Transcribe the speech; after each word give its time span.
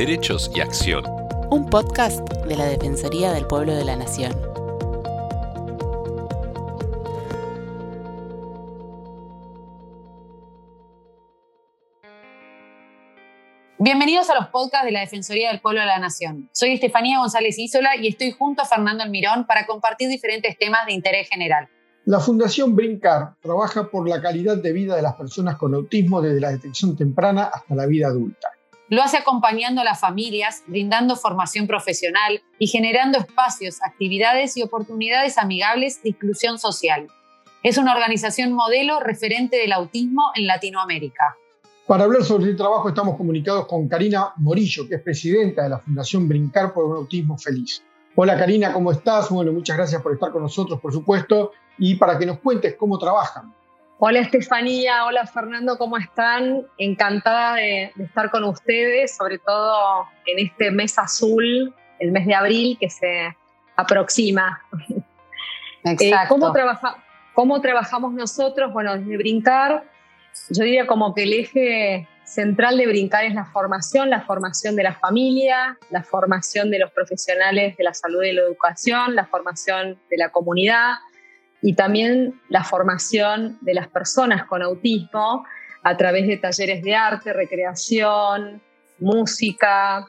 Derechos 0.00 0.50
y 0.54 0.60
Acción. 0.62 1.04
Un 1.50 1.68
podcast 1.68 2.26
de 2.46 2.56
la 2.56 2.64
Defensoría 2.64 3.32
del 3.32 3.46
Pueblo 3.46 3.74
de 3.74 3.84
la 3.84 3.96
Nación. 3.96 4.32
Bienvenidos 13.78 14.30
a 14.30 14.36
los 14.36 14.46
podcasts 14.46 14.86
de 14.86 14.92
la 14.92 15.00
Defensoría 15.00 15.50
del 15.50 15.60
Pueblo 15.60 15.80
de 15.80 15.86
la 15.88 15.98
Nación. 15.98 16.48
Soy 16.54 16.72
Estefanía 16.72 17.18
González 17.18 17.58
Isola 17.58 17.94
y 18.00 18.08
estoy 18.08 18.30
junto 18.30 18.62
a 18.62 18.64
Fernando 18.64 19.04
Almirón 19.04 19.44
para 19.46 19.66
compartir 19.66 20.08
diferentes 20.08 20.56
temas 20.56 20.86
de 20.86 20.94
interés 20.94 21.28
general. 21.28 21.68
La 22.06 22.20
Fundación 22.20 22.74
Brincar 22.74 23.34
trabaja 23.42 23.90
por 23.90 24.08
la 24.08 24.22
calidad 24.22 24.56
de 24.56 24.72
vida 24.72 24.96
de 24.96 25.02
las 25.02 25.12
personas 25.12 25.58
con 25.58 25.74
autismo 25.74 26.22
desde 26.22 26.40
la 26.40 26.52
detección 26.52 26.96
temprana 26.96 27.50
hasta 27.52 27.74
la 27.74 27.84
vida 27.84 28.06
adulta. 28.06 28.48
Lo 28.90 29.04
hace 29.04 29.18
acompañando 29.18 29.82
a 29.82 29.84
las 29.84 30.00
familias, 30.00 30.64
brindando 30.66 31.14
formación 31.14 31.68
profesional 31.68 32.42
y 32.58 32.66
generando 32.66 33.18
espacios, 33.18 33.80
actividades 33.84 34.56
y 34.56 34.64
oportunidades 34.64 35.38
amigables 35.38 36.02
de 36.02 36.08
inclusión 36.08 36.58
social. 36.58 37.06
Es 37.62 37.78
una 37.78 37.94
organización 37.94 38.52
modelo 38.52 38.98
referente 38.98 39.58
del 39.58 39.70
autismo 39.70 40.32
en 40.34 40.48
Latinoamérica. 40.48 41.36
Para 41.86 42.02
hablar 42.02 42.24
sobre 42.24 42.50
el 42.50 42.56
trabajo 42.56 42.88
estamos 42.88 43.16
comunicados 43.16 43.68
con 43.68 43.86
Karina 43.86 44.32
Morillo, 44.38 44.88
que 44.88 44.96
es 44.96 45.02
presidenta 45.02 45.62
de 45.62 45.68
la 45.68 45.78
Fundación 45.78 46.26
Brincar 46.26 46.74
por 46.74 46.86
un 46.86 46.96
Autismo 46.96 47.38
Feliz. 47.38 47.84
Hola 48.16 48.36
Karina, 48.36 48.72
¿cómo 48.72 48.90
estás? 48.90 49.30
Bueno, 49.30 49.52
muchas 49.52 49.76
gracias 49.76 50.02
por 50.02 50.14
estar 50.14 50.32
con 50.32 50.42
nosotros, 50.42 50.80
por 50.80 50.92
supuesto, 50.92 51.52
y 51.78 51.94
para 51.94 52.18
que 52.18 52.26
nos 52.26 52.40
cuentes 52.40 52.74
cómo 52.74 52.98
trabajan. 52.98 53.54
Hola 54.02 54.20
Estefanía, 54.20 55.04
hola 55.04 55.26
Fernando, 55.26 55.76
¿cómo 55.76 55.98
están? 55.98 56.66
Encantada 56.78 57.56
de, 57.56 57.92
estar 57.98 58.30
con 58.30 58.44
ustedes, 58.44 59.14
sobre 59.14 59.36
todo 59.36 60.06
en 60.24 60.38
este 60.38 60.70
mes 60.70 60.98
azul, 60.98 61.74
el 61.98 62.10
mes 62.10 62.26
de 62.26 62.34
abril 62.34 62.78
que 62.80 62.88
se 62.88 63.36
aproxima. 63.76 64.62
Exacto. 65.84 66.34
¿cómo, 66.34 66.54
¿Cómo 67.34 67.60
trabajamos 67.60 68.14
nosotros? 68.14 68.72
Bueno, 68.72 68.96
desde 68.96 69.18
Brincar 69.18 69.84
yo 70.48 70.64
diría 70.64 70.86
como 70.86 71.14
que 71.14 71.24
el 71.24 71.34
eje 71.34 72.08
central 72.24 72.78
de 72.78 72.86
Brincar 72.86 73.24
es 73.26 73.34
la 73.34 73.44
formación, 73.44 74.08
la 74.08 74.22
formación 74.22 74.76
de 74.76 74.84
la 74.84 74.94
familia, 74.94 75.76
la 75.90 76.02
formación 76.02 76.70
de 76.70 76.78
los 76.78 76.90
profesionales 76.92 77.76
de 77.76 77.84
la 77.84 77.92
salud 77.92 78.22
y 78.22 78.32
la 78.32 78.40
educación, 78.40 79.14
la 79.14 79.26
formación 79.26 79.98
de 80.08 80.16
la 80.16 80.30
comunidad 80.30 80.94
y 81.62 81.74
también 81.74 82.40
la 82.48 82.64
formación 82.64 83.58
de 83.60 83.74
las 83.74 83.88
personas 83.88 84.44
con 84.44 84.62
autismo 84.62 85.44
a 85.82 85.96
través 85.96 86.26
de 86.26 86.36
talleres 86.36 86.82
de 86.82 86.94
arte, 86.94 87.32
recreación, 87.32 88.62
música, 88.98 90.06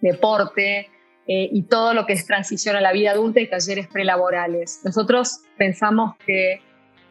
deporte 0.00 0.88
eh, 1.26 1.48
y 1.52 1.62
todo 1.62 1.94
lo 1.94 2.06
que 2.06 2.12
es 2.12 2.26
transición 2.26 2.76
a 2.76 2.80
la 2.80 2.92
vida 2.92 3.12
adulta 3.12 3.40
y 3.40 3.48
talleres 3.48 3.86
prelaborales. 3.88 4.80
Nosotros 4.84 5.40
pensamos 5.56 6.16
que 6.26 6.60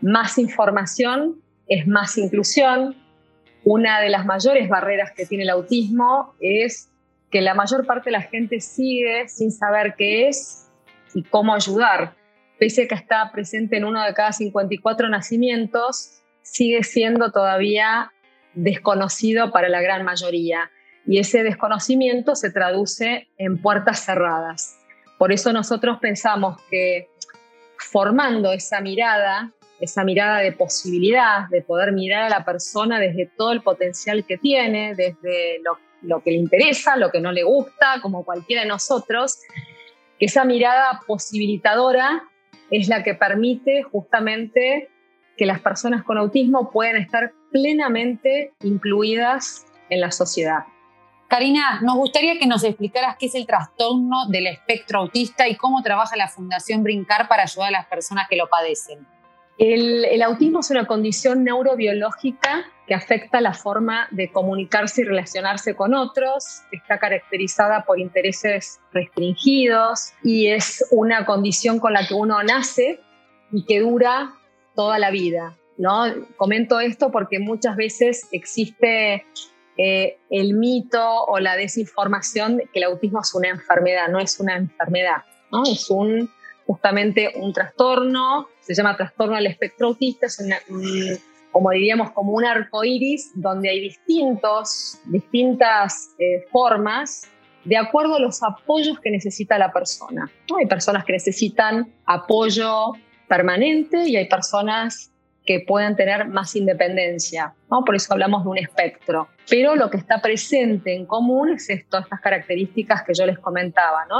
más 0.01 0.38
información 0.38 1.41
es 1.67 1.88
más 1.88 2.17
inclusión. 2.17 2.95
Una 3.63 3.99
de 4.01 4.09
las 4.09 4.25
mayores 4.25 4.69
barreras 4.69 5.11
que 5.11 5.25
tiene 5.25 5.44
el 5.44 5.49
autismo 5.49 6.33
es 6.39 6.89
que 7.29 7.41
la 7.41 7.53
mayor 7.53 7.85
parte 7.85 8.05
de 8.05 8.11
la 8.11 8.21
gente 8.21 8.59
sigue 8.59 9.27
sin 9.27 9.51
saber 9.51 9.95
qué 9.97 10.27
es 10.27 10.67
y 11.13 11.23
cómo 11.23 11.53
ayudar. 11.53 12.16
Pese 12.59 12.88
que 12.88 12.95
está 12.95 13.31
presente 13.31 13.77
en 13.77 13.85
uno 13.85 14.03
de 14.03 14.13
cada 14.13 14.31
54 14.31 15.09
nacimientos, 15.09 16.21
sigue 16.41 16.83
siendo 16.83 17.31
todavía 17.31 18.11
desconocido 18.53 19.51
para 19.51 19.69
la 19.69 19.81
gran 19.81 20.03
mayoría. 20.03 20.69
Y 21.07 21.19
ese 21.19 21.43
desconocimiento 21.43 22.35
se 22.35 22.51
traduce 22.51 23.29
en 23.38 23.61
puertas 23.61 24.05
cerradas. 24.05 24.77
Por 25.17 25.31
eso 25.31 25.53
nosotros 25.53 25.99
pensamos 25.99 26.61
que 26.69 27.07
formando 27.78 28.51
esa 28.51 28.81
mirada 28.81 29.53
esa 29.79 30.03
mirada 30.03 30.39
de 30.39 30.51
posibilidad, 30.51 31.47
de 31.50 31.61
poder 31.61 31.91
mirar 31.91 32.23
a 32.23 32.29
la 32.29 32.45
persona 32.45 33.00
desde 33.00 33.28
todo 33.38 33.51
el 33.51 33.61
potencial 33.61 34.25
que 34.25 34.38
tiene, 34.38 34.94
desde 34.95 35.61
lo, 36.01 36.22
que 36.22 36.31
le 36.31 36.38
interesa, 36.38 36.97
lo 36.97 37.11
que 37.11 37.22
no 37.22 37.31
le 37.31 37.44
gusta, 37.44 38.00
como 38.01 38.25
cualquiera 38.25 38.63
de 38.63 38.67
nosotros, 38.67 39.39
que 40.19 40.25
esa 40.25 40.44
mirada 40.44 41.01
posibilitadora 41.07 42.28
es 42.72 42.88
la 42.88 43.03
que 43.03 43.13
permite 43.13 43.84
justamente 43.84 44.90
que 45.38 45.46
las 45.46 45.59
personas 45.62 46.03
con 46.03 46.18
autismo 46.18 46.69
puedan 46.72 46.97
estar 46.97 47.31
plenamente 47.52 48.53
incluidas 48.62 49.66
en 49.90 50.02
la 50.02 50.12
sociedad. 50.12 50.66
Karina, 51.29 51.79
nos 51.81 51.96
gustaría 51.96 52.40
que 52.40 52.47
nos 52.47 52.63
explicaras 52.63 53.16
qué 53.18 53.28
es 53.28 53.35
el 53.35 53.46
trastorno 53.46 54.28
del 54.29 54.47
espectro 54.47 55.00
autista 55.00 55.47
y 55.47 55.56
cómo 55.56 55.84
trabaja 55.84 56.16
la 56.16 56.28
Fundación 56.28 56.84
Brincar 56.84 57.28
para 57.28 57.44
ayudar 57.44 57.68
a 57.68 57.72
las 57.72 57.85
personas 57.85 58.28
que 58.28 58.35
lo 58.35 58.50
padecen. 58.50 59.06
El, 59.59 60.22
autismo 60.24 60.62
es 60.62 60.72
una 60.72 60.88
condición 60.88 61.44
neurobiológica 61.44 62.66
que 62.89 62.95
afecta 62.95 63.39
la 63.39 63.53
forma 63.53 64.07
de 64.09 64.31
comunicarse 64.31 65.01
y 65.01 65.03
relacionarse 65.03 65.75
con 65.75 65.94
otros, 65.94 66.63
está 66.72 66.97
caracterizada 66.97 67.85
por 67.85 68.00
intereses 68.00 68.79
restringidos 68.91 70.13
y 70.23 70.47
es 70.47 70.83
una 70.89 71.23
condición 71.23 71.79
con 71.79 71.94
la 71.94 72.07
que 72.07 72.16
uno 72.16 72.41
nace 72.41 72.99
y 73.51 73.63
que 73.66 73.81
dura 73.81 74.33
toda 74.75 74.97
la 74.97 75.11
vida. 75.11 75.55
¿no? 75.78 76.05
Comento 76.35 76.79
esto 76.79 77.11
porque 77.11 77.38
muchas 77.38 77.75
veces 77.75 78.28
existe 78.31 79.23
eh, 79.78 80.17
el 80.31 80.55
mito 80.55 81.25
o 81.25 81.38
la 81.38 81.55
desinformación 81.57 82.57
de 82.57 82.63
que 82.73 82.79
el 82.79 82.85
autismo 82.85 83.22
es 83.22 83.35
una 83.35 83.49
enfermedad, 83.49 84.07
no 84.09 84.19
es 84.19 84.39
una 84.39 84.57
enfermedad, 84.57 85.25
¿no? 85.51 85.61
es 85.61 85.91
un 85.91 86.28
justamente 86.66 87.33
un 87.35 87.53
trastorno, 87.53 88.47
se 88.61 88.73
llama 88.73 88.97
trastorno 88.97 89.35
del 89.35 89.47
espectro 89.47 89.88
autista, 89.88 90.25
es 90.25 90.39
como 91.51 91.71
diríamos, 91.71 92.11
como 92.11 92.33
un 92.33 92.45
arco 92.45 92.83
iris 92.83 93.31
donde 93.35 93.69
hay 93.69 93.81
distintos, 93.81 94.99
distintas 95.05 96.15
eh, 96.19 96.45
formas 96.51 97.29
de 97.65 97.77
acuerdo 97.77 98.15
a 98.15 98.19
los 98.19 98.41
apoyos 98.41 98.99
que 98.99 99.11
necesita 99.11 99.57
la 99.57 99.71
persona. 99.71 100.31
Hay 100.57 100.65
personas 100.65 101.03
que 101.05 101.13
necesitan 101.13 101.91
apoyo 102.05 102.93
permanente 103.27 104.07
y 104.07 104.15
hay 104.15 104.27
personas 104.27 105.11
que 105.49 105.61
puedan 105.61 105.95
tener 105.95 106.27
más 106.27 106.55
independencia. 106.55 107.55
¿no? 107.71 107.83
Por 107.83 107.95
eso 107.95 108.13
hablamos 108.13 108.43
de 108.43 108.49
un 108.51 108.59
espectro. 108.59 109.29
Pero 109.49 109.75
lo 109.75 109.89
que 109.89 109.97
está 109.97 110.21
presente 110.21 110.93
en 110.93 111.07
común 111.07 111.49
es 111.49 111.71
esto, 111.71 111.97
estas 111.97 112.21
características 112.21 113.01
que 113.01 113.15
yo 113.15 113.25
les 113.25 113.39
comentaba, 113.39 114.05
¿no? 114.05 114.19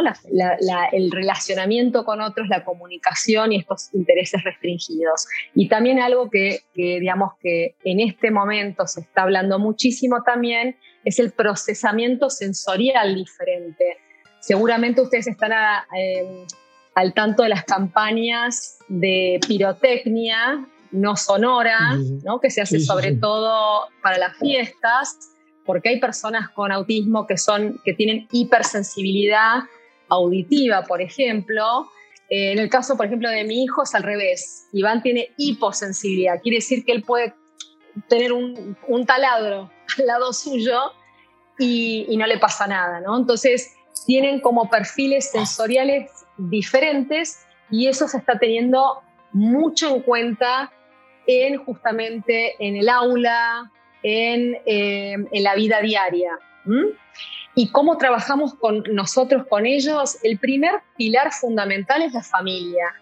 el 0.92 1.12
relacionamiento 1.12 2.04
con 2.04 2.20
otros, 2.20 2.48
la 2.48 2.64
comunicación 2.64 3.52
y 3.52 3.58
estos 3.58 3.94
intereses 3.94 4.44
restringidos. 4.44 5.28
Y 5.54 5.70
también 5.70 6.00
algo 6.00 6.32
que, 6.32 6.62
digamos 6.74 7.34
que 7.40 7.76
en 7.84 8.00
este 8.00 8.32
momento 8.32 8.88
se 8.88 9.02
está 9.02 9.22
hablando 9.22 9.60
muchísimo 9.60 10.24
también 10.24 10.78
es 11.06 11.20
el 11.20 11.30
procesamiento 11.30 12.32
sensorial 12.32 13.14
diferente. 13.14 13.98
Seguramente 14.40 15.02
ustedes 15.02 15.28
están 15.28 15.52
eh, 15.96 16.48
al 16.96 17.14
tanto 17.14 17.44
de 17.44 17.50
las 17.50 17.66
campañas 17.66 18.80
de 18.88 19.40
pirotecnia 19.48 20.66
no 20.92 21.16
sonora, 21.16 21.98
¿no? 22.24 22.40
que 22.40 22.50
se 22.50 22.62
hace 22.62 22.80
sobre 22.80 23.14
todo 23.14 23.88
para 24.02 24.18
las 24.18 24.38
fiestas, 24.38 25.18
porque 25.66 25.90
hay 25.90 26.00
personas 26.00 26.50
con 26.50 26.72
autismo 26.72 27.28
que, 27.28 27.38
son, 27.38 27.80
que 27.86 27.94
tienen 27.94 28.28
hipersensibilidad 28.32 29.64
auditiva, 30.10 30.84
por 30.84 31.02
ejemplo. 31.02 31.90
Eh, 32.30 32.54
en 32.54 32.60
el 32.60 32.70
caso, 32.70 32.98
por 32.98 33.06
ejemplo, 33.06 33.30
de 33.30 33.44
mi 33.44 33.64
hijo 33.64 33.84
es 33.84 33.94
al 33.94 34.04
revés. 34.04 34.68
Iván 34.74 35.02
tiene 35.02 35.30
hiposensibilidad, 35.38 36.42
quiere 36.42 36.58
decir 36.58 36.84
que 36.86 36.92
él 36.92 37.04
puede 37.04 37.34
tener 38.08 38.34
un, 38.34 38.78
taladro 39.06 39.72
al 39.98 40.06
lado 40.06 40.34
suyo 40.34 40.80
y, 41.58 42.06
y, 42.10 42.18
no 42.18 42.26
le 42.26 42.38
pasa 42.38 42.66
nada, 42.68 43.02
¿no? 43.02 43.18
Entonces, 43.18 43.74
tienen 44.06 44.40
como 44.40 44.70
perfiles 44.70 45.32
sensoriales 45.32 46.10
diferentes 46.38 47.46
y 47.70 47.88
eso 47.88 48.08
se 48.08 48.18
está 48.18 48.40
teniendo 48.40 49.02
mucho 49.34 49.96
en 49.96 50.02
cuenta 50.02 50.72
en 51.30 51.58
justamente 51.58 52.56
en 52.60 52.76
el 52.76 52.90
aula, 52.90 53.72
en, 54.04 54.58
eh, 54.66 55.14
en 55.32 55.44
la 55.44 55.56
vida 55.56 55.80
diaria. 55.82 56.40
Y 57.56 57.72
cómo 57.72 57.98
trabajamos 57.98 58.56
con 58.56 58.84
nosotros, 58.92 59.46
con 59.48 59.66
ellos, 59.66 60.18
el 60.24 60.40
primer 60.40 60.82
pilar 60.98 61.32
fundamental 61.32 62.02
es 62.02 62.14
la 62.14 62.24
familia. 62.24 62.94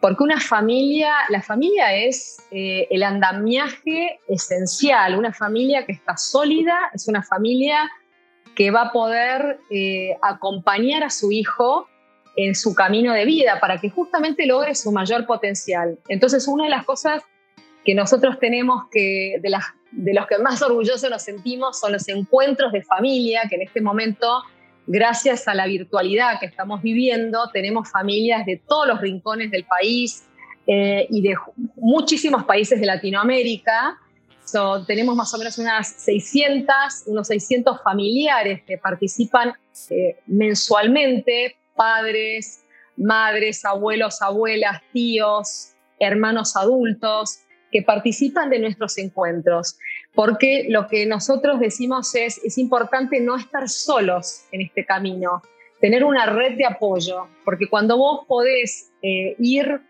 Porque 0.00 0.22
una 0.22 0.40
familia, 0.40 1.12
la 1.28 1.42
familia 1.42 1.94
es 1.94 2.38
eh, 2.50 2.86
el 2.90 3.02
andamiaje 3.02 4.20
esencial, 4.28 5.18
una 5.18 5.32
familia 5.32 5.84
que 5.84 5.92
está 5.92 6.16
sólida, 6.16 6.90
es 6.94 7.08
una 7.08 7.22
familia 7.22 7.90
que 8.54 8.70
va 8.70 8.82
a 8.82 8.92
poder 8.92 9.58
eh, 9.70 10.16
acompañar 10.22 11.02
a 11.04 11.10
su 11.10 11.32
hijo 11.32 11.88
en 12.36 12.54
su 12.54 12.74
camino 12.74 13.12
de 13.12 13.24
vida 13.24 13.58
para 13.60 13.78
que 13.78 13.90
justamente 13.90 14.46
logre 14.46 14.76
su 14.76 14.92
mayor 14.92 15.26
potencial. 15.26 15.98
Entonces, 16.08 16.46
una 16.46 16.64
de 16.64 16.70
las 16.70 16.84
cosas 16.84 17.22
que 17.88 17.94
nosotros 17.94 18.38
tenemos 18.38 18.82
que, 18.90 19.40
de 19.40 20.12
los 20.12 20.26
que 20.26 20.36
más 20.36 20.60
orgullosos 20.60 21.08
nos 21.08 21.22
sentimos 21.22 21.80
son 21.80 21.92
los 21.92 22.06
encuentros 22.08 22.70
de 22.70 22.82
familia, 22.82 23.44
que 23.48 23.54
en 23.54 23.62
este 23.62 23.80
momento, 23.80 24.42
gracias 24.86 25.48
a 25.48 25.54
la 25.54 25.66
virtualidad 25.66 26.38
que 26.38 26.44
estamos 26.44 26.82
viviendo, 26.82 27.48
tenemos 27.50 27.90
familias 27.90 28.44
de 28.44 28.60
todos 28.68 28.86
los 28.86 29.00
rincones 29.00 29.50
del 29.50 29.64
país 29.64 30.28
eh, 30.66 31.06
y 31.08 31.22
de 31.22 31.34
muchísimos 31.76 32.44
países 32.44 32.78
de 32.78 32.84
Latinoamérica. 32.84 33.96
tenemos 34.86 35.16
más 35.16 35.32
o 35.32 35.38
menos 35.38 35.56
unas 35.56 35.88
600, 35.88 37.04
unos 37.06 37.26
600 37.28 37.82
familiares 37.82 38.64
que 38.66 38.76
participan 38.76 39.54
eh, 39.88 40.18
mensualmente, 40.26 41.56
padres, 41.74 42.62
madres, 42.98 43.64
abuelos, 43.64 44.20
abuelas, 44.20 44.82
tíos, 44.92 45.70
hermanos 45.98 46.54
adultos, 46.54 47.44
que 47.70 47.82
participan 47.82 48.50
de 48.50 48.58
nuestros 48.58 48.98
encuentros, 48.98 49.78
porque 50.14 50.66
lo 50.68 50.88
que 50.88 51.06
nosotros 51.06 51.60
decimos 51.60 52.14
es, 52.14 52.38
es 52.44 52.58
importante 52.58 53.20
no 53.20 53.36
estar 53.36 53.68
solos 53.68 54.44
en 54.52 54.62
este 54.62 54.84
camino, 54.84 55.42
tener 55.80 56.04
una 56.04 56.26
red 56.26 56.56
de 56.56 56.66
apoyo, 56.66 57.28
porque 57.44 57.68
cuando 57.68 57.96
vos 57.96 58.24
podés 58.26 58.90
eh, 59.02 59.36
ir 59.38 59.80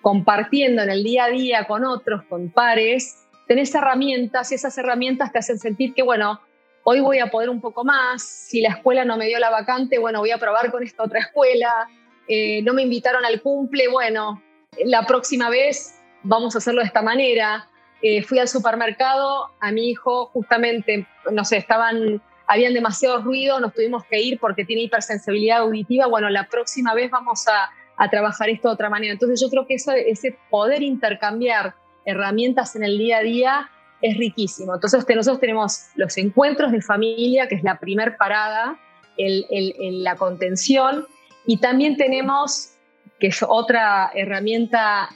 compartiendo 0.00 0.82
en 0.82 0.90
el 0.90 1.04
día 1.04 1.24
a 1.24 1.30
día 1.30 1.66
con 1.66 1.84
otros, 1.84 2.24
con 2.24 2.50
pares, 2.50 3.26
tenés 3.46 3.74
herramientas 3.74 4.50
y 4.50 4.56
esas 4.56 4.76
herramientas 4.78 5.32
te 5.32 5.38
hacen 5.38 5.58
sentir 5.58 5.94
que, 5.94 6.02
bueno, 6.02 6.40
hoy 6.84 7.00
voy 7.00 7.20
a 7.20 7.28
poder 7.28 7.48
un 7.48 7.60
poco 7.60 7.84
más, 7.84 8.22
si 8.22 8.60
la 8.60 8.70
escuela 8.70 9.04
no 9.04 9.16
me 9.16 9.26
dio 9.26 9.38
la 9.38 9.50
vacante, 9.50 9.98
bueno, 9.98 10.18
voy 10.18 10.32
a 10.32 10.38
probar 10.38 10.70
con 10.72 10.82
esta 10.82 11.04
otra 11.04 11.20
escuela, 11.20 11.88
eh, 12.28 12.62
no 12.62 12.74
me 12.74 12.82
invitaron 12.82 13.24
al 13.24 13.40
cumple, 13.40 13.88
bueno, 13.88 14.42
la 14.84 15.06
próxima 15.06 15.50
vez 15.50 16.01
vamos 16.22 16.54
a 16.54 16.58
hacerlo 16.58 16.80
de 16.80 16.86
esta 16.86 17.02
manera. 17.02 17.68
Eh, 18.02 18.22
fui 18.22 18.38
al 18.38 18.48
supermercado, 18.48 19.50
a 19.60 19.70
mi 19.70 19.90
hijo 19.90 20.26
justamente, 20.26 21.06
no 21.30 21.44
sé, 21.44 21.56
estaban, 21.56 22.20
habían 22.46 22.74
demasiado 22.74 23.22
ruido, 23.22 23.60
nos 23.60 23.72
tuvimos 23.72 24.04
que 24.04 24.20
ir 24.20 24.40
porque 24.40 24.64
tiene 24.64 24.82
hipersensibilidad 24.82 25.58
auditiva. 25.58 26.06
Bueno, 26.06 26.28
la 26.28 26.48
próxima 26.48 26.94
vez 26.94 27.10
vamos 27.10 27.46
a, 27.48 27.70
trabajar 28.10 28.50
esto 28.50 28.66
de 28.66 28.74
otra 28.74 28.90
manera. 28.90 29.12
Entonces 29.12 29.40
yo 29.40 29.48
creo 29.48 29.64
que 29.64 29.74
eso, 29.74 29.92
ese 29.92 30.36
poder 30.50 30.82
intercambiar 30.82 31.76
herramientas 32.04 32.74
en 32.74 32.82
el 32.82 32.98
día 32.98 33.18
a 33.18 33.20
día 33.20 33.70
es 34.00 34.18
riquísimo. 34.18 34.74
Entonces 34.74 35.06
nosotros 35.08 35.38
tenemos 35.38 35.86
los 35.94 36.18
encuentros 36.18 36.72
de 36.72 36.82
familia, 36.82 37.46
que 37.46 37.54
es 37.54 37.62
la 37.62 37.78
primer 37.78 38.16
parada, 38.16 38.76
el, 39.16 40.02
la 40.02 40.16
contención, 40.16 41.06
y 41.46 41.58
también 41.58 41.96
tenemos, 41.96 42.72
que 43.20 43.28
es 43.28 43.44
otra 43.46 44.10
herramienta 44.14 45.10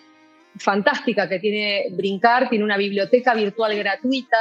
fantástica 0.59 1.29
que 1.29 1.39
tiene 1.39 1.87
Brincar, 1.93 2.49
tiene 2.49 2.65
una 2.65 2.77
biblioteca 2.77 3.35
virtual 3.35 3.77
gratuita, 3.77 4.39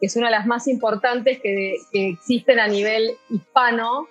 que 0.00 0.06
es 0.06 0.16
una 0.16 0.26
de 0.26 0.32
las 0.32 0.46
más 0.46 0.68
importantes 0.68 1.40
que, 1.40 1.76
existen 1.92 2.60
a 2.60 2.68
nivel 2.68 3.12
hispano, 3.30 4.08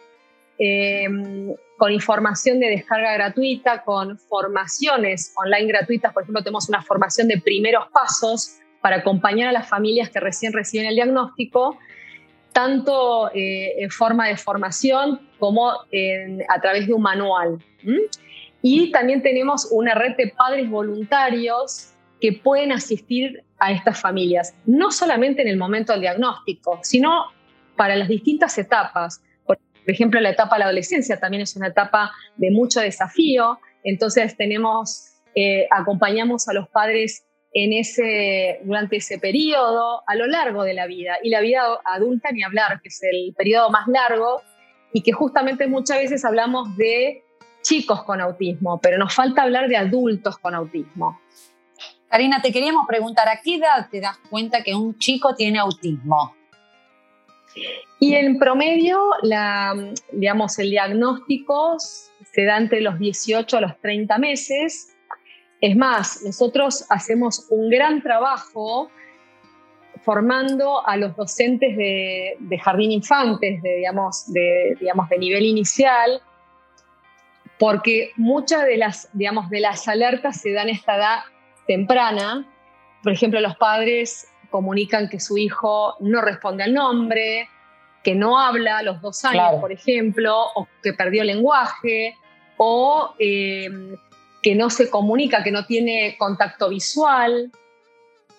em, 0.57 1.53
con 1.77 1.91
información 1.91 2.59
de 2.59 2.67
descarga 2.67 3.13
gratuita, 3.13 3.83
con 3.83 4.17
formaciones 4.17 5.33
online 5.35 5.67
gratuitas. 5.67 6.13
Por 6.13 6.23
ejemplo, 6.23 6.43
tenemos 6.43 6.69
una 6.69 6.81
formación 6.81 7.27
de 7.27 7.39
primeros 7.39 7.87
pasos 7.91 8.59
para 8.81 8.97
acompañar 8.97 9.49
a 9.49 9.51
las 9.51 9.67
familias 9.67 10.09
que 10.09 10.19
recién 10.19 10.53
reciben 10.53 10.87
el 10.87 10.95
diagnóstico, 10.95 11.77
tanto 12.51 13.31
eh, 13.33 13.81
en 13.83 13.89
forma 13.89 14.27
de 14.27 14.37
formación 14.37 15.19
como 15.39 15.71
a 15.71 16.61
través 16.61 16.87
de 16.87 16.93
un 16.93 17.01
manual. 17.01 17.59
Y 18.65 18.91
también 18.91 19.21
tenemos 19.21 19.67
una 19.71 19.93
red 19.93 20.15
de 20.15 20.29
padres 20.29 20.69
voluntarios 20.69 21.89
que 22.21 22.31
pueden 22.31 22.71
asistir 22.71 23.43
a 23.59 23.73
estas 23.73 23.99
familias, 23.99 24.55
no 24.65 24.89
solamente 24.89 25.41
en 25.41 25.49
el 25.49 25.57
momento 25.57 25.91
del 25.91 26.01
diagnóstico, 26.01 26.79
sino 26.81 27.25
para 27.75 27.97
las 27.97 28.07
distintas 28.07 28.57
etapas. 28.57 29.21
Por 29.45 29.57
ejemplo, 29.85 30.21
la 30.21 30.29
etapa 30.29 30.55
de 30.55 30.59
la 30.59 30.65
adolescencia 30.65 31.19
también 31.19 31.43
es 31.43 31.57
una 31.57 31.67
etapa 31.67 32.13
de 32.37 32.51
mucho 32.51 32.79
desafío, 32.79 33.59
entonces 33.83 34.37
tenemos, 34.37 35.11
eh, 35.35 35.67
acompañamos 35.69 36.47
a 36.47 36.53
los 36.53 36.69
padres 36.69 37.25
en 37.51 37.73
ese, 37.73 38.61
durante 38.63 38.95
ese 38.95 39.19
periodo, 39.19 40.03
a 40.07 40.15
lo 40.15 40.25
largo 40.25 40.63
de 40.63 40.73
la 40.73 40.87
vida. 40.87 41.17
Y 41.21 41.29
la 41.29 41.41
vida 41.41 41.63
adulta, 41.83 42.31
ni 42.31 42.43
hablar, 42.43 42.79
que 42.81 42.87
es 42.87 43.03
el 43.03 43.33
periodo 43.35 43.69
más 43.71 43.89
largo, 43.89 44.41
y 44.93 45.01
que 45.01 45.11
justamente 45.11 45.67
muchas 45.67 45.97
veces 45.97 46.23
hablamos 46.23 46.77
de 46.77 47.23
chicos 47.63 48.03
con 48.03 48.21
autismo, 48.21 48.79
pero 48.79 48.97
nos 48.97 49.15
falta 49.15 49.41
hablar 49.41 49.67
de 49.67 49.77
adultos 49.77 50.37
con 50.37 50.53
autismo. 50.53 51.19
Karina, 52.07 52.41
te 52.43 52.51
queríamos 52.51 52.85
preguntar, 52.87 53.27
¿a 53.27 53.41
qué 53.41 53.55
edad 53.55 53.89
te 53.89 53.99
das 53.99 54.17
cuenta 54.29 54.61
que 54.61 54.75
un 54.75 54.95
chico 54.99 55.33
tiene 55.33 55.57
autismo? 55.57 56.35
Y 57.99 58.13
en 58.15 58.37
promedio, 58.37 58.99
la, 59.23 59.73
digamos, 60.11 60.59
el 60.59 60.69
diagnóstico 60.69 61.77
se 61.79 62.45
da 62.45 62.57
entre 62.57 62.81
los 62.81 62.99
18 62.99 63.57
a 63.57 63.61
los 63.61 63.79
30 63.79 64.17
meses. 64.17 64.95
Es 65.61 65.75
más, 65.75 66.21
nosotros 66.23 66.85
hacemos 66.89 67.47
un 67.49 67.69
gran 67.69 68.01
trabajo 68.01 68.91
formando 70.03 70.85
a 70.85 70.97
los 70.97 71.15
docentes 71.15 71.77
de, 71.77 72.59
jardín 72.61 72.91
infantes, 72.91 73.61
de, 73.61 73.75
digamos, 73.77 74.31
de, 74.33 74.77
digamos, 74.79 75.07
de 75.09 75.17
nivel 75.17 75.45
inicial, 75.45 76.21
porque 77.59 78.11
muchas 78.17 78.65
de 78.65 78.77
las, 78.77 79.09
digamos, 79.13 79.49
de 79.49 79.59
las 79.59 79.87
alertas 79.87 80.41
se 80.41 80.51
dan 80.51 80.67
a 80.67 80.71
esta 80.71 80.95
edad 80.95 81.19
temprana. 81.67 82.47
Por 83.03 83.13
ejemplo, 83.13 83.39
los 83.39 83.55
padres 83.57 84.27
comunican 84.49 85.09
que 85.09 85.19
su 85.19 85.37
hijo 85.37 85.95
no 85.99 86.21
responde 86.21 86.63
al 86.63 86.73
nombre, 86.73 87.49
que 88.03 88.15
no 88.15 88.39
habla 88.39 88.79
a 88.79 88.83
los 88.83 89.01
dos 89.01 89.23
años, 89.25 89.59
por 89.61 89.71
ejemplo, 89.71 90.35
o 90.55 90.67
que 90.81 90.93
perdió 90.93 91.21
el 91.21 91.27
lenguaje, 91.27 92.15
o 92.57 93.15
em, 93.17 93.95
que 94.41 94.55
no 94.55 94.69
se 94.69 94.89
comunica, 94.89 95.43
que 95.43 95.51
no 95.51 95.65
tiene 95.65 96.15
contacto 96.19 96.69
visual, 96.69 97.51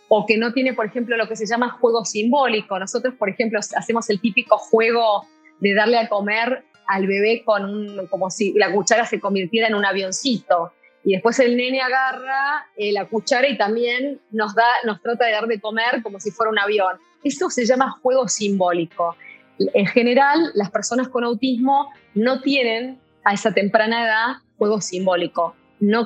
o 0.08 0.26
que 0.26 0.36
no 0.36 0.52
tiene, 0.52 0.74
por 0.74 0.86
ejemplo, 0.86 1.16
lo 1.16 1.26
que 1.26 1.34
se 1.34 1.46
llama 1.46 1.70
juego 1.70 2.04
simbólico. 2.04 2.78
Nosotros, 2.78 3.14
por 3.14 3.30
ejemplo, 3.30 3.58
hacemos 3.58 4.10
el 4.10 4.20
típico 4.20 4.58
juego 4.58 5.26
de 5.60 5.74
darle 5.74 5.98
a 5.98 6.08
comer 6.08 6.64
al 6.86 7.06
bebé 7.06 7.42
con 7.44 7.64
un, 7.64 8.06
como 8.08 8.30
si 8.30 8.52
la 8.52 8.72
cuchara 8.72 9.06
se 9.06 9.20
convirtiera 9.20 9.68
en 9.68 9.74
un 9.74 9.84
avioncito. 9.84 10.72
Y 11.04 11.12
después 11.12 11.38
el 11.38 11.56
nene 11.56 11.80
agarra 11.80 12.66
eh, 12.76 12.92
la 12.92 13.06
cuchara 13.06 13.48
y 13.48 13.58
también 13.58 14.20
nos, 14.30 14.54
da, 14.54 14.64
nos 14.84 15.02
trata 15.02 15.26
de 15.26 15.32
dar 15.32 15.46
de 15.46 15.60
comer 15.60 16.02
como 16.02 16.18
si 16.18 16.30
fuera 16.30 16.50
un 16.50 16.58
avión. 16.58 16.98
Eso 17.22 17.50
se 17.50 17.66
llama 17.66 17.90
juego 18.02 18.28
simbólico. 18.28 19.16
En 19.58 19.86
general, 19.86 20.50
las 20.54 20.70
personas 20.70 21.08
con 21.08 21.24
autismo 21.24 21.92
no 22.14 22.40
tienen 22.40 22.98
a 23.24 23.34
esa 23.34 23.52
temprana 23.52 24.04
edad 24.04 24.36
juego 24.56 24.80
simbólico. 24.80 25.54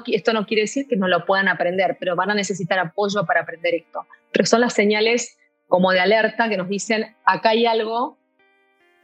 Esto 0.07 0.33
no 0.33 0.47
quiere 0.47 0.63
decir 0.63 0.87
que 0.89 0.97
no 0.97 1.07
lo 1.07 1.25
puedan 1.25 1.49
aprender, 1.49 1.97
pero 2.01 2.17
van 2.17 2.31
a 2.31 2.35
necesitar 2.35 2.79
apoyo 2.79 3.25
para 3.27 3.43
aprender 3.43 3.75
esto. 3.75 4.07
Pero 4.33 4.47
son 4.47 4.61
las 4.61 4.75
señales 4.75 5.39
como 5.67 5.93
de 5.93 6.01
alerta 6.01 6.49
que 6.49 6.57
nos 6.57 6.69
dicen, 6.69 7.15
acá 7.25 7.51
hay 7.51 7.67
algo 7.67 8.18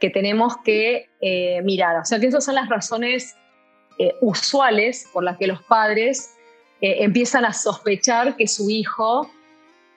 que 0.05 0.11
tenemos 0.11 0.57
que 0.63 1.09
eh, 1.19 1.63
mirar. 1.63 1.99
O 1.99 2.05
sea 2.05 2.19
que 2.19 2.27
esas 2.27 2.45
son 2.45 2.53
las 2.53 2.69
razones 2.69 3.35
eh, 3.97 4.13
usuales 4.21 5.09
por 5.11 5.23
las 5.23 5.35
que 5.37 5.47
los 5.47 5.63
padres 5.63 6.35
eh, 6.79 6.97
empiezan 6.99 7.43
a 7.43 7.53
sospechar 7.53 8.35
que 8.35 8.47
su 8.47 8.69
hijo 8.69 9.31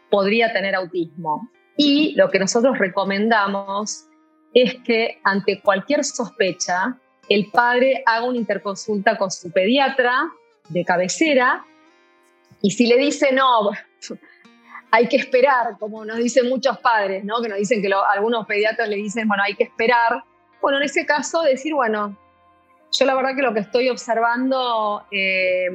podría 0.08 0.50
tener 0.50 0.74
autismo. 0.74 1.50
Y 1.76 2.14
lo 2.14 2.30
que 2.30 2.38
nosotros 2.38 2.78
recomendamos 2.78 4.06
es 4.54 4.76
que 4.76 5.20
ante 5.24 5.60
cualquier 5.60 6.02
sospecha, 6.04 6.98
el 7.28 7.50
padre 7.50 8.02
haga 8.06 8.24
una 8.24 8.38
interconsulta 8.38 9.18
con 9.18 9.30
su 9.30 9.52
pediatra 9.52 10.30
de 10.70 10.86
cabecera 10.86 11.66
y 12.62 12.70
si 12.70 12.86
le 12.86 12.96
dice 12.96 13.30
no, 13.32 13.72
hay 14.90 15.08
que 15.08 15.16
esperar, 15.16 15.76
como 15.78 16.04
nos 16.04 16.16
dicen 16.16 16.48
muchos 16.48 16.78
padres, 16.78 17.24
¿no? 17.24 17.40
que 17.42 17.48
nos 17.48 17.58
dicen 17.58 17.82
que 17.82 17.90
algunos 18.14 18.46
pediatras 18.46 18.88
le 18.88 18.96
dicen, 18.96 19.28
bueno, 19.28 19.42
hay 19.42 19.54
que 19.54 19.64
esperar. 19.64 20.22
Bueno, 20.60 20.78
en 20.78 20.84
ese 20.84 21.04
caso 21.04 21.42
decir, 21.42 21.74
bueno, 21.74 22.16
yo 22.90 23.04
la 23.04 23.14
verdad 23.14 23.36
que 23.36 23.42
lo 23.42 23.52
que 23.52 23.60
estoy 23.60 23.88
observando, 23.90 25.04
eh, 25.10 25.68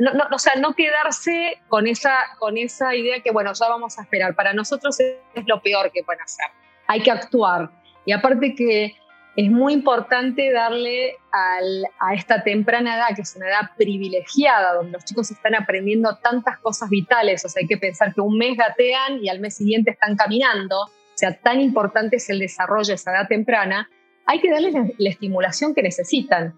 no, 0.00 0.14
no, 0.14 0.24
o 0.32 0.38
sea, 0.38 0.54
no 0.56 0.74
quedarse 0.74 1.58
con 1.68 1.86
esa, 1.86 2.16
con 2.38 2.56
esa 2.56 2.94
idea 2.94 3.20
que, 3.20 3.30
bueno, 3.32 3.52
ya 3.52 3.68
vamos 3.68 3.98
a 3.98 4.02
esperar. 4.02 4.34
Para 4.34 4.54
nosotros 4.54 4.98
es 4.98 5.46
lo 5.46 5.60
peor 5.60 5.92
que 5.92 6.02
pueden 6.02 6.22
hacer. 6.22 6.46
Hay 6.86 7.02
que 7.02 7.10
actuar. 7.10 7.70
Y 8.06 8.12
aparte 8.12 8.54
que 8.54 8.96
es 9.36 9.50
muy 9.50 9.72
importante 9.72 10.52
darle 10.52 11.16
a 11.32 12.14
esta 12.14 12.44
temprana 12.44 12.96
edad, 12.96 13.16
que 13.16 13.22
es 13.22 13.34
una 13.34 13.48
edad 13.48 13.70
privilegiada, 13.76 14.74
donde 14.74 14.92
los 14.92 15.04
chicos 15.04 15.30
están 15.30 15.56
aprendiendo 15.56 16.16
tantas 16.22 16.58
cosas 16.58 16.88
vitales, 16.88 17.44
o 17.44 17.48
sea, 17.48 17.60
hay 17.60 17.66
que 17.66 17.76
pensar 17.76 18.14
que 18.14 18.20
un 18.20 18.38
mes 18.38 18.56
gatean 18.56 19.18
y 19.22 19.28
al 19.28 19.40
mes 19.40 19.56
siguiente 19.56 19.90
están 19.90 20.16
caminando, 20.16 20.82
o 20.82 21.16
sea, 21.16 21.36
tan 21.36 21.60
importante 21.60 22.16
es 22.16 22.30
el 22.30 22.38
desarrollo 22.38 22.88
de 22.88 22.94
esa 22.94 23.10
edad 23.10 23.26
temprana, 23.26 23.88
hay 24.26 24.40
que 24.40 24.50
darles 24.50 24.74
la, 24.74 25.10
estimulación 25.10 25.74
que 25.74 25.82
necesitan. 25.82 26.54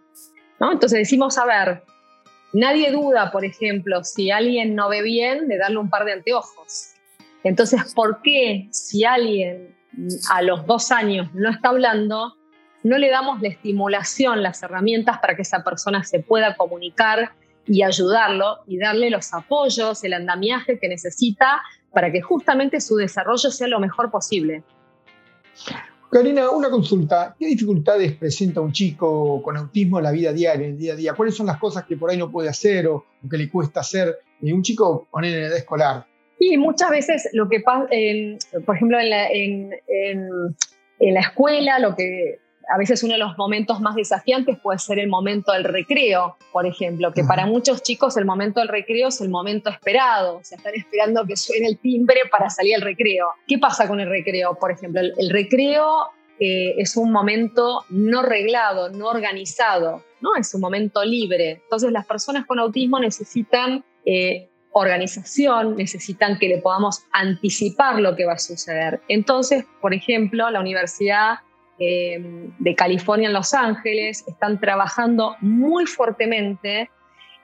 ¿no? 0.61 0.73
Entonces 0.73 0.99
decimos, 0.99 1.39
a 1.39 1.47
ver, 1.47 1.83
nadie 2.53 2.93
duda, 2.93 3.31
por 3.33 3.45
ejemplo, 3.45 4.05
si 4.05 4.31
alguien 4.31 4.75
no 4.75 4.91
ve 4.91 5.03
bien, 5.03 5.49
de 5.49 5.57
darle 5.57 5.79
un 5.79 5.89
par 5.89 6.05
de 6.05 6.13
anteojos. 6.13 6.93
Entonces, 7.43 7.95
¿por 7.95 8.21
qué 8.23 8.69
si 8.71 9.05
alguien 9.05 9.75
a 10.31 10.43
los 10.43 10.67
dos 10.67 10.93
años 10.93 11.33
no 11.35 11.51
está 11.51 11.71
hablando, 11.71 12.36
no 12.87 12.99
le 12.99 13.11
damos 13.11 13.43
la 13.43 13.49
estimulación, 13.49 14.45
las 14.45 14.63
herramientas 14.63 15.19
para 15.19 15.35
que 15.35 15.43
esa 15.43 15.65
persona 15.65 16.05
se 16.05 16.21
pueda 16.21 16.57
comunicar 16.57 17.33
y 17.67 17.83
ayudarlo 17.83 18.61
y 18.69 18.79
darle 18.79 19.11
los 19.11 19.35
apoyos, 19.35 20.05
el 20.05 20.13
andamiaje 20.13 20.79
que 20.79 20.89
necesita 20.89 21.63
para 21.93 22.13
que 22.13 22.21
justamente 22.21 22.81
su 22.81 22.95
desarrollo 22.95 23.51
sea 23.51 23.67
lo 23.67 23.81
mejor 23.81 24.13
posible. 24.13 24.63
Karina, 26.13 26.49
una 26.51 26.71
consulta. 26.71 27.35
¿Qué 27.37 27.47
dificultades 27.47 28.13
presenta 28.13 28.61
un 28.61 28.71
chico 28.71 29.43
con 29.43 29.57
autismo 29.57 29.99
en 29.99 30.05
la 30.05 30.13
vida 30.13 30.33
diaria, 30.33 30.65
en 30.65 30.75
el 30.75 30.79
día 30.79 30.93
a 30.93 30.97
día? 30.97 31.15
¿Cuáles 31.15 31.35
son 31.35 31.47
las 31.47 31.59
cosas 31.59 31.85
que 31.87 31.97
por 31.97 32.11
ahí 32.11 32.17
no 32.17 32.31
puede 32.31 32.49
hacer 32.49 32.87
o, 32.87 33.05
que 33.29 33.37
le 33.37 33.51
cuesta 33.51 33.81
hacer? 33.81 34.15
Eh, 34.41 34.53
un 34.53 34.63
chico 34.63 35.09
con 35.11 35.25
en 35.25 35.35
edad 35.35 35.57
escolar. 35.57 36.07
Y 36.39 36.57
muchas 36.57 36.91
veces 36.91 37.29
lo 37.33 37.49
que 37.49 37.61
pasa, 37.61 37.89
por 38.65 38.77
ejemplo, 38.77 39.01
en 39.01 39.11
la, 39.11 39.29
en, 39.29 39.71
en 39.89 41.15
la 41.15 41.21
escuela, 41.21 41.81
lo 41.81 41.97
que 41.97 42.46
a 42.69 42.79
veces 42.79 43.03
uno 43.03 43.15
de 43.15 43.19
los 43.19 43.37
momentos 43.39 43.81
más 43.81 43.95
desafiantes 43.95 44.59
puede 44.59 44.79
ser 44.79 44.99
el 44.99 45.09
momento 45.09 45.53
del 45.53 45.65
recreo, 45.65 46.37
por 46.53 46.67
ejemplo, 46.67 47.13
que 47.13 47.25
para 47.25 47.47
muchos 47.47 47.83
chicos 47.83 48.17
el 48.17 48.25
momento 48.25 48.61
del 48.61 48.69
recreo 48.69 49.09
es 49.09 49.21
el 49.21 49.29
momento 49.29 49.71
esperado, 49.71 50.39
o 50.39 50.45
sea, 50.45 50.59
están 50.59 50.75
esperando 50.75 51.25
que 51.27 51.37
suene 51.37 51.69
el 51.69 51.79
timbre 51.79 52.23
para 52.31 52.51
salir 52.51 52.75
al 52.75 52.83
recreo. 52.83 53.29
¿Qué 53.47 53.59
pasa 53.59 53.87
con 53.87 54.01
el 54.01 54.09
recreo, 54.09 54.55
por 54.59 54.71
ejemplo? 54.73 55.01
El, 55.01 55.31
recreo 55.31 56.11
eh, 56.41 56.75
es 56.79 56.97
un 56.97 57.13
momento 57.13 57.85
no 57.91 58.23
reglado, 58.23 58.91
no 58.91 59.09
organizado, 59.09 60.03
¿no? 60.21 60.35
Es 60.37 60.53
un 60.55 60.61
momento 60.61 61.05
libre. 61.05 61.61
Entonces 61.63 61.93
las 61.93 62.07
personas 62.07 62.47
con 62.47 62.59
autismo 62.59 62.99
necesitan 62.99 63.85
eh, 64.05 64.49
organización, 64.73 65.77
necesitan 65.77 66.39
que 66.39 66.49
le 66.49 66.59
podamos 66.59 67.05
anticipar 67.13 67.99
lo 68.01 68.15
que 68.15 68.27
va 68.27 68.35
a 68.35 68.39
suceder. 68.39 69.01
Entonces, 69.09 69.65
por 69.81 69.95
ejemplo, 69.95 70.51
la 70.51 70.61
universidad 70.61 71.39
eh, 71.79 72.51
de 72.59 72.75
California 72.75 73.29
en 73.29 73.35
Los 73.35 73.53
Ángeles 73.53 74.25
están 74.27 74.59
trabajando 74.59 75.37
muy 75.41 75.87
fuertemente 75.87 76.91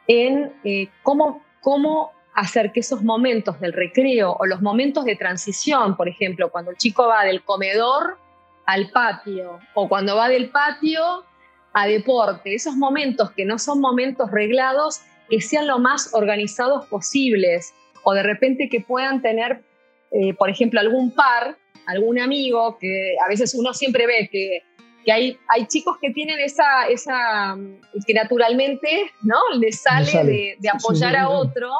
en 0.06 0.52
eh, 0.64 0.88
cómo, 1.02 1.42
cómo 1.60 2.12
hacer 2.34 2.72
que 2.72 2.80
esos 2.80 3.02
momentos 3.02 3.60
del 3.60 3.72
recreo 3.72 4.36
o 4.38 4.46
los 4.46 4.62
momentos 4.62 5.04
de 5.04 5.16
transición, 5.16 5.96
por 5.96 6.08
ejemplo, 6.08 6.50
cuando 6.50 6.70
el 6.70 6.76
chico 6.78 7.06
va 7.06 7.24
del 7.24 7.42
comedor 7.42 8.16
al 8.64 8.90
patio 8.90 9.58
o 9.74 9.88
cuando 9.88 10.16
va 10.16 10.28
del 10.28 10.48
patio 10.50 11.24
a 11.74 11.86
deporte, 11.86 12.54
esos 12.54 12.74
momentos 12.74 13.32
que 13.32 13.44
no 13.44 13.58
son 13.58 13.80
momentos 13.80 14.30
reglados, 14.30 15.02
que 15.28 15.40
sean 15.40 15.66
lo 15.66 15.78
más 15.78 16.14
organizados 16.14 16.86
posibles 16.86 17.74
o 18.02 18.14
de 18.14 18.22
repente 18.22 18.68
que 18.70 18.80
puedan 18.80 19.22
tener, 19.22 19.62
eh, 20.10 20.34
por 20.34 20.50
ejemplo, 20.50 20.80
algún 20.80 21.14
par 21.14 21.56
algún 21.86 22.18
amigo, 22.18 22.78
que 22.78 23.16
a 23.24 23.28
veces 23.28 23.54
uno 23.54 23.72
siempre 23.72 24.06
ve 24.06 24.28
que, 24.30 24.62
que 25.04 25.12
hay, 25.12 25.38
hay 25.48 25.66
chicos 25.66 25.96
que 26.00 26.10
tienen 26.10 26.38
esa, 26.40 26.86
esa, 26.88 27.56
que 28.06 28.14
naturalmente, 28.14 29.10
¿no? 29.22 29.38
Les 29.58 29.80
sale, 29.80 30.56
De, 30.58 30.68
apoyar 30.68 31.16
a 31.16 31.28
otro. 31.28 31.70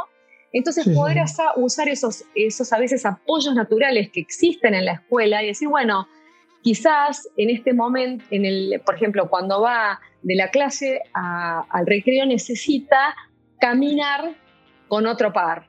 Entonces 0.52 0.86
poder 0.94 1.18
usar 1.56 1.88
esos, 1.88 2.24
esos 2.34 2.72
a 2.74 2.78
veces 2.78 3.06
apoyos 3.06 3.54
naturales 3.54 4.10
que 4.10 4.20
existen 4.20 4.74
en 4.74 4.84
la 4.84 4.92
escuela 4.94 5.42
y 5.42 5.46
decir, 5.46 5.68
bueno, 5.68 6.06
quizás 6.62 7.28
en 7.38 7.48
este 7.48 7.72
momento, 7.72 8.24
en 8.30 8.44
el, 8.44 8.82
por 8.84 8.96
ejemplo, 8.96 9.30
cuando 9.30 9.62
va 9.62 10.00
de 10.22 10.34
la 10.34 10.50
clase 10.50 11.00
al 11.14 11.86
recreo 11.86 12.26
necesita 12.26 13.14
caminar 13.60 14.34
con 14.88 15.06
otro 15.06 15.32
par. 15.32 15.68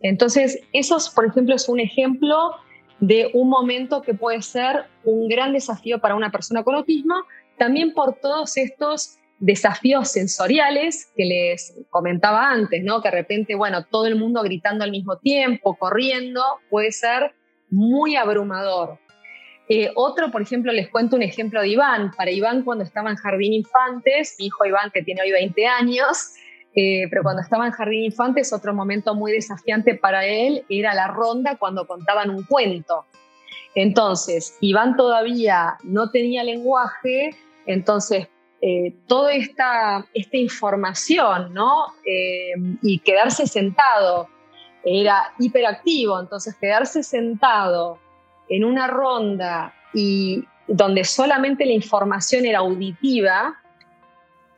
Entonces, 0.00 0.60
eso, 0.72 0.98
por 1.14 1.26
ejemplo, 1.26 1.54
es 1.54 1.68
un 1.68 1.80
ejemplo 1.80 2.52
de 3.00 3.30
un 3.34 3.48
momento 3.48 4.02
que 4.02 4.14
puede 4.14 4.42
ser 4.42 4.84
un 5.04 5.28
gran 5.28 5.52
desafío 5.52 6.00
para 6.00 6.14
una 6.14 6.30
persona 6.30 6.62
con 6.62 6.74
autismo, 6.74 7.14
también 7.58 7.92
por 7.94 8.14
todos 8.20 8.56
estos 8.56 9.16
desafíos 9.38 10.10
sensoriales 10.12 11.10
que 11.16 11.24
les 11.24 11.74
comentaba 11.88 12.50
antes, 12.50 12.84
¿no? 12.84 13.00
Que 13.00 13.08
de 13.08 13.16
repente, 13.16 13.54
bueno, 13.54 13.84
todo 13.86 14.06
el 14.06 14.16
mundo 14.16 14.42
gritando 14.42 14.84
al 14.84 14.90
mismo 14.90 15.16
tiempo, 15.16 15.76
corriendo, 15.76 16.42
puede 16.68 16.92
ser 16.92 17.34
muy 17.70 18.16
abrumador. 18.16 18.98
Eh, 19.68 19.90
otro, 19.94 20.30
por 20.30 20.42
ejemplo, 20.42 20.72
les 20.72 20.90
cuento 20.90 21.16
un 21.16 21.22
ejemplo 21.22 21.62
de 21.62 21.68
Iván. 21.68 22.10
Para 22.16 22.30
Iván, 22.30 22.64
cuando 22.64 22.84
estaba 22.84 23.08
en 23.08 23.16
Jardín 23.16 23.54
Infantes, 23.54 24.34
mi 24.38 24.46
hijo 24.46 24.66
Iván, 24.66 24.90
que 24.92 25.02
tiene 25.02 25.22
hoy 25.22 25.30
20 25.30 25.66
años, 25.66 26.34
eh, 26.74 27.06
pero 27.10 27.22
cuando 27.22 27.42
estaba 27.42 27.66
en 27.66 27.72
Jardín 27.72 28.04
Infantes, 28.04 28.52
otro 28.52 28.72
momento 28.72 29.14
muy 29.14 29.32
desafiante 29.32 29.94
para 29.94 30.24
él 30.24 30.64
era 30.68 30.94
la 30.94 31.08
ronda 31.08 31.56
cuando 31.56 31.86
contaban 31.86 32.30
un 32.30 32.44
cuento. 32.44 33.06
Entonces, 33.74 34.56
Iván 34.60 34.96
todavía 34.96 35.76
no 35.82 36.10
tenía 36.10 36.44
lenguaje, 36.44 37.30
entonces 37.66 38.28
eh, 38.62 38.94
toda 39.06 39.32
esta, 39.32 40.06
información, 40.32 41.54
¿no? 41.54 41.86
Eh, 42.04 42.52
y 42.82 42.98
quedarse 42.98 43.46
sentado 43.46 44.28
era 44.84 45.32
hiperactivo, 45.38 46.20
entonces 46.20 46.54
quedarse 46.56 47.02
sentado 47.02 47.98
en 48.48 48.64
una 48.64 48.86
ronda 48.86 49.74
y 49.94 50.44
donde 50.66 51.04
solamente 51.04 51.64
la 51.64 51.72
información 51.72 52.44
era 52.44 52.58
auditiva, 52.58 53.56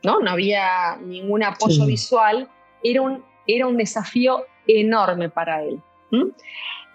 ¿no? 0.03 0.19
No 0.19 0.31
había 0.31 0.97
ningún 0.97 1.43
apoyo 1.43 1.85
visual, 1.85 2.49
era 2.83 3.01
un, 3.01 3.23
era 3.47 3.67
un 3.67 3.77
desafío 3.77 4.45
enorme 4.67 5.29
para 5.29 5.63
él. 5.63 5.81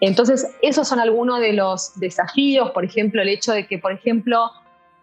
Entonces, 0.01 0.55
esos 0.63 0.87
son 0.87 1.01
algunos 1.01 1.41
de 1.41 1.53
los 1.53 1.99
desafíos, 1.99 2.71
por 2.71 2.85
ejemplo, 2.85 3.21
el 3.21 3.29
hecho 3.29 3.53
de 3.53 3.67
que, 3.67 3.79
por 3.79 3.93
ejemplo, 3.93 4.51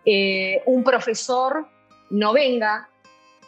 eh, 0.05 0.61
un 0.65 0.83
profesor 0.83 1.67
no 2.09 2.31
venga. 2.31 2.89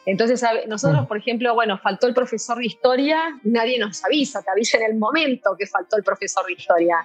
Entonces, 0.06 0.44
nosotros, 0.68 1.06
por 1.08 1.18
ejemplo, 1.18 1.54
bueno, 1.54 1.78
faltó 1.78 2.08
el 2.08 2.14
profesor 2.14 2.58
de 2.58 2.66
historia, 2.66 3.40
nadie 3.44 3.78
nos 3.80 4.04
avisa, 4.04 4.42
te 4.42 4.52
avisa 4.52 4.78
en 4.78 4.92
el 4.92 4.98
momento 4.98 5.56
que 5.58 5.68
faltó 5.68 5.98
el 5.98 6.04
profesor 6.04 6.46
de 6.46 6.54
historia. 6.54 6.98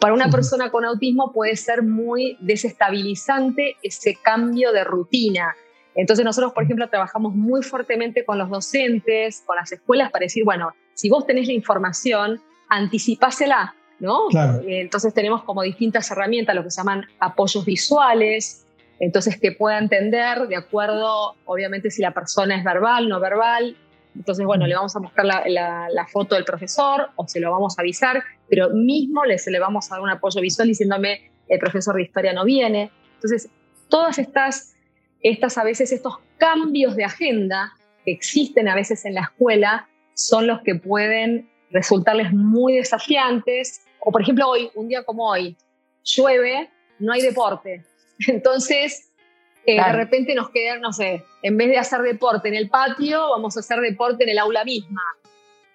Para 0.00 0.14
una 0.14 0.30
persona 0.30 0.70
con 0.70 0.84
autismo 0.84 1.32
puede 1.32 1.56
ser 1.56 1.82
muy 1.82 2.36
desestabilizante 2.40 3.76
ese 3.82 4.16
cambio 4.16 4.72
de 4.72 4.82
rutina, 4.82 5.54
entonces 6.00 6.24
nosotros, 6.24 6.54
por 6.54 6.64
ejemplo, 6.64 6.88
trabajamos 6.88 7.34
muy 7.34 7.62
fuertemente 7.62 8.24
con 8.24 8.38
los 8.38 8.48
docentes, 8.48 9.42
con 9.44 9.56
las 9.56 9.70
escuelas 9.70 10.10
para 10.10 10.24
decir, 10.24 10.44
bueno, 10.44 10.72
si 10.94 11.10
vos 11.10 11.26
tenés 11.26 11.46
la 11.46 11.52
información, 11.52 12.40
anticipásela, 12.70 13.74
¿no? 13.98 14.20
Entonces 14.66 15.12
tenemos 15.12 15.44
como 15.44 15.60
distintas 15.60 16.10
herramientas, 16.10 16.54
lo 16.54 16.64
que 16.64 16.70
se 16.70 16.80
llaman 16.80 17.04
apoyos 17.18 17.66
visuales, 17.66 18.66
entonces 18.98 19.38
que 19.38 19.52
pueda 19.52 19.76
entender 19.76 20.48
de 20.48 20.56
acuerdo, 20.56 21.34
obviamente, 21.44 21.90
si 21.90 22.00
la 22.00 22.12
persona 22.12 22.56
es 22.56 22.64
verbal, 22.64 23.06
no 23.06 23.20
verbal. 23.20 23.76
Entonces, 24.16 24.46
bueno, 24.46 24.66
le 24.66 24.74
vamos 24.74 24.96
a 24.96 25.00
mostrar 25.00 25.26
la, 25.26 26.06
foto 26.10 26.34
del 26.34 26.44
profesor 26.44 27.10
o 27.16 27.28
se 27.28 27.40
lo 27.40 27.50
vamos 27.50 27.78
a 27.78 27.82
avisar, 27.82 28.24
pero 28.48 28.70
mismo 28.70 29.26
le, 29.26 29.36
le 29.46 29.58
vamos 29.58 29.92
a 29.92 29.96
dar 29.96 30.02
un 30.02 30.10
apoyo 30.10 30.40
visual 30.40 30.66
diciéndome 30.66 31.30
el 31.46 31.58
profesor 31.58 31.94
de 31.96 32.02
historia 32.04 32.32
no 32.32 32.46
viene. 32.46 32.90
Entonces, 33.16 33.50
todas 33.90 34.18
estas 34.18 34.69
estas 35.22 35.58
a 35.58 35.64
veces 35.64 35.92
estos 35.92 36.18
cambios 36.38 36.96
de 36.96 37.04
agenda 37.04 37.72
que 38.04 38.12
existen 38.12 38.68
a 38.68 38.74
veces 38.74 39.04
en 39.04 39.14
la 39.14 39.22
escuela 39.22 39.88
son 40.14 40.46
los 40.46 40.60
que 40.62 40.74
pueden 40.74 41.50
resultarles 41.70 42.32
muy 42.32 42.76
desafiantes. 42.76 43.82
O 44.00 44.10
por 44.10 44.22
ejemplo 44.22 44.48
hoy, 44.48 44.70
un 44.74 44.88
día 44.88 45.04
como 45.04 45.28
hoy, 45.28 45.56
llueve, 46.04 46.70
no 46.98 47.12
hay 47.12 47.22
deporte. 47.22 47.84
Entonces, 48.26 49.10
eh, 49.66 49.76
de 49.76 49.92
repente 49.92 50.34
nos 50.34 50.50
queda, 50.50 50.78
no 50.78 50.92
sé, 50.92 51.24
en 51.42 51.56
vez 51.56 51.68
de 51.68 51.78
hacer 51.78 52.00
deporte 52.00 52.48
en 52.48 52.54
el 52.54 52.70
patio, 52.70 53.30
vamos 53.30 53.56
a 53.56 53.60
hacer 53.60 53.80
deporte 53.80 54.24
en 54.24 54.30
el 54.30 54.38
aula 54.38 54.64
misma. 54.64 55.02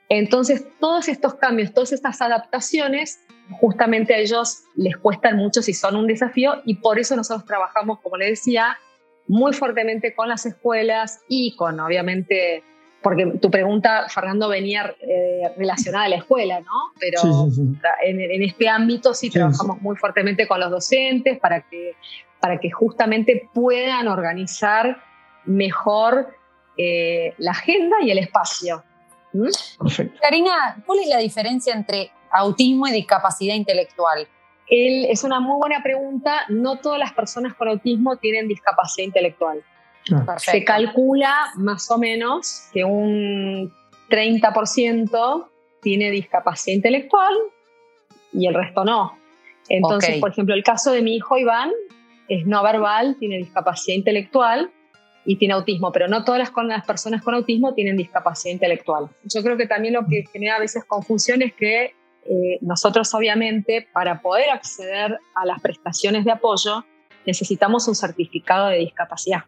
Entonces, 0.10 0.66
todos 0.80 1.08
estos 1.08 1.36
cambios, 1.36 1.74
todas 1.74 1.92
estas 1.92 2.22
adaptaciones, 2.22 3.20
justamente 3.60 4.14
a 4.14 4.18
ellos 4.18 4.64
les 4.76 4.98
cuestan 4.98 5.38
mucho 5.38 5.62
si 5.62 5.74
son 5.74 5.96
un 5.96 6.08
desafío 6.08 6.62
y 6.66 6.76
por 6.76 7.00
eso 7.00 7.16
nosotros 7.16 7.46
trabajamos, 7.46 8.00
como 8.02 8.18
les 8.18 8.30
decía, 8.30 8.78
muy 9.28 9.54
fuertemente 9.54 10.14
con 10.14 10.30
las 10.30 10.46
escuelas 10.46 11.22
y 11.28 11.56
con, 11.56 11.80
obviamente, 11.80 12.64
porque 13.02 13.26
tu 13.42 13.50
pregunta, 13.50 14.08
Fernando, 14.10 14.50
venía 14.50 14.96
eh, 15.02 15.52
relacionada 15.58 16.06
a 16.06 16.10
la 16.10 16.16
escuela, 16.18 16.60
¿no? 16.60 16.94
Pero 17.00 17.22
En, 18.04 18.44
este 18.44 18.68
ámbito 18.70 19.14
sí 19.14 19.30
trabajamos 19.30 19.82
muy 19.82 19.96
fuertemente 19.96 20.48
con 20.48 20.60
los 20.60 20.72
docentes 20.72 21.40
para 21.40 21.62
que, 21.62 21.96
para 22.40 22.60
que 22.60 22.72
justamente 22.72 23.50
puedan 23.54 24.08
organizar 24.08 25.02
mejor 25.46 26.36
eh, 26.78 27.34
la 27.38 27.52
agenda 27.52 27.98
y 28.02 28.12
el 28.12 28.18
espacio. 28.18 28.84
¿Mm? 29.34 29.48
Karina, 30.22 30.78
¿cuál 30.86 31.00
es 31.00 31.08
la 31.08 31.18
diferencia 31.18 31.74
entre 31.74 32.12
autismo 32.32 32.88
y 32.88 32.92
discapacidad 32.92 33.56
intelectual? 33.56 34.28
Es 34.68 35.24
una 35.24 35.40
muy 35.40 35.58
buena 35.58 35.82
pregunta. 35.84 36.42
No 36.50 36.80
todas 36.80 37.00
las 37.00 37.14
personas 37.14 37.54
con 37.54 37.68
autismo 37.68 38.18
tienen 38.18 38.48
discapacidad 38.48 39.06
intelectual. 39.06 39.64
Ah. 40.12 40.38
Se 40.38 40.64
calcula 40.64 41.52
más 41.56 41.90
o 41.92 41.98
menos 41.98 42.70
que 42.74 42.84
un 42.84 43.72
30% 44.10 45.48
tiene 45.82 46.12
discapacidad 46.12 46.76
intelectual 46.76 47.34
y 48.34 48.48
el 48.48 48.54
resto 48.54 48.84
no. 48.84 49.18
Entonces, 49.70 50.20
por 50.20 50.32
ejemplo, 50.32 50.54
el 50.54 50.64
caso 50.64 50.92
de 50.92 51.02
mi 51.02 51.16
hijo 51.16 51.38
Iván 51.38 51.72
es 52.28 52.46
no 52.46 52.64
verbal, 52.64 53.18
tiene 53.20 53.38
discapacidad 53.38 53.96
intelectual 53.96 54.72
y 55.26 55.38
tiene 55.38 55.56
autismo, 55.56 55.92
pero 55.92 56.08
no 56.08 56.24
todas 56.24 56.40
las, 56.40 56.86
personas 56.86 57.24
con 57.24 57.34
autismo 57.34 57.74
tienen 57.74 57.98
discapacidad 57.98 58.54
intelectual. 58.54 59.10
Yo 59.24 59.42
creo 59.42 59.58
que 59.58 59.66
también 59.66 59.96
lo 59.96 60.06
que 60.06 60.26
genera 60.32 60.58
a 60.58 60.60
veces 60.60 60.86
confusión 60.86 61.42
es 61.42 61.54
que 61.54 61.94
eh, 62.26 62.58
nosotros 62.62 63.14
obviamente 63.14 63.88
para 63.94 64.22
poder 64.22 64.50
acceder 64.50 65.20
a 65.36 65.46
las 65.46 65.62
prestaciones 65.62 66.26
de 66.26 66.32
apoyo 66.32 66.84
necesitamos 67.26 67.88
un 67.88 67.96
certificado 67.96 68.70
de 68.70 68.78
discapacidad. 68.80 69.44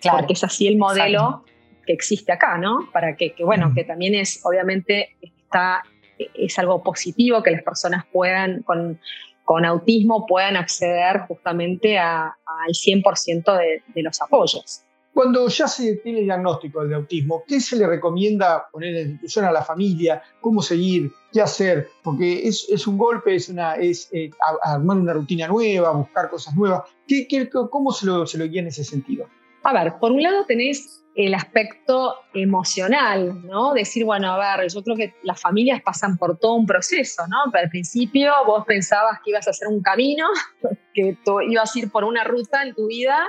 Claro. 0.00 0.18
Porque 0.18 0.34
es 0.34 0.44
así 0.44 0.66
el 0.66 0.78
modelo 0.78 1.44
que 1.86 1.92
existe 1.92 2.32
acá, 2.32 2.58
¿no? 2.58 2.88
Para 2.92 3.16
que, 3.16 3.34
bueno, 3.40 3.72
que 3.74 3.84
también 3.84 4.14
es, 4.14 4.40
obviamente, 4.44 5.16
está, 5.20 5.82
es 6.18 6.58
algo 6.58 6.82
positivo 6.82 7.42
que 7.42 7.50
las 7.50 7.62
personas 7.62 8.04
puedan, 8.10 8.62
con, 8.62 9.00
con 9.44 9.64
autismo, 9.64 10.26
puedan 10.26 10.56
acceder 10.56 11.20
justamente 11.28 11.98
al 11.98 12.32
100% 12.70 13.58
de, 13.58 13.82
de 13.86 14.02
los 14.02 14.20
apoyos. 14.20 14.83
Cuando 15.14 15.46
ya 15.46 15.68
se 15.68 15.94
tiene 15.98 16.18
el 16.18 16.24
diagnóstico 16.24 16.84
de 16.84 16.96
autismo, 16.96 17.44
¿qué 17.46 17.60
se 17.60 17.76
le 17.76 17.86
recomienda 17.86 18.68
poner 18.72 18.96
en 18.96 19.10
institución 19.10 19.44
a 19.44 19.52
la 19.52 19.62
familia? 19.62 20.20
¿Cómo 20.40 20.60
seguir? 20.60 21.12
¿Qué 21.32 21.40
hacer? 21.40 21.88
Porque 22.02 22.48
es, 22.48 22.66
es 22.68 22.84
un 22.88 22.98
golpe, 22.98 23.36
es, 23.36 23.48
una, 23.48 23.76
es 23.76 24.08
eh, 24.12 24.30
armar 24.62 24.96
una 24.96 25.12
rutina 25.12 25.46
nueva, 25.46 25.92
buscar 25.92 26.28
cosas 26.28 26.56
nuevas. 26.56 26.82
¿Qué, 27.06 27.28
qué, 27.28 27.48
cómo 27.48 27.92
se 27.92 28.06
lo, 28.06 28.26
se 28.26 28.38
lo 28.38 28.48
guía 28.48 28.62
en 28.62 28.66
ese 28.66 28.82
sentido? 28.82 29.28
A 29.62 29.72
ver, 29.72 29.94
por 30.00 30.10
un 30.10 30.20
lado 30.20 30.44
tenés 30.46 31.04
el 31.14 31.32
aspecto 31.32 32.16
emocional, 32.34 33.40
¿no? 33.46 33.72
Decir, 33.72 34.04
bueno, 34.04 34.32
a 34.32 34.56
ver, 34.56 34.68
yo 34.68 34.82
creo 34.82 34.96
que 34.96 35.14
las 35.22 35.40
familias 35.40 35.80
pasan 35.80 36.18
por 36.18 36.36
todo 36.38 36.54
un 36.54 36.66
proceso, 36.66 37.22
¿no? 37.28 37.52
Pero 37.52 37.62
al 37.64 37.70
principio 37.70 38.32
vos 38.48 38.64
pensabas 38.66 39.20
que 39.24 39.30
ibas 39.30 39.46
a 39.46 39.50
hacer 39.50 39.68
un 39.68 39.80
camino, 39.80 40.26
que 40.92 41.16
tú 41.24 41.40
ibas 41.40 41.74
a 41.74 41.78
ir 41.78 41.92
por 41.92 42.02
una 42.02 42.24
ruta 42.24 42.64
en 42.64 42.74
tu 42.74 42.88
vida 42.88 43.28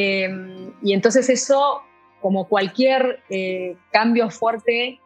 Em, 0.00 0.72
y 0.80 0.92
entonces 0.92 1.28
eso, 1.28 1.82
como 2.22 2.46
cualquier 2.46 3.20
eh, 3.30 3.74
cambio 3.90 4.30
fuerte 4.30 5.00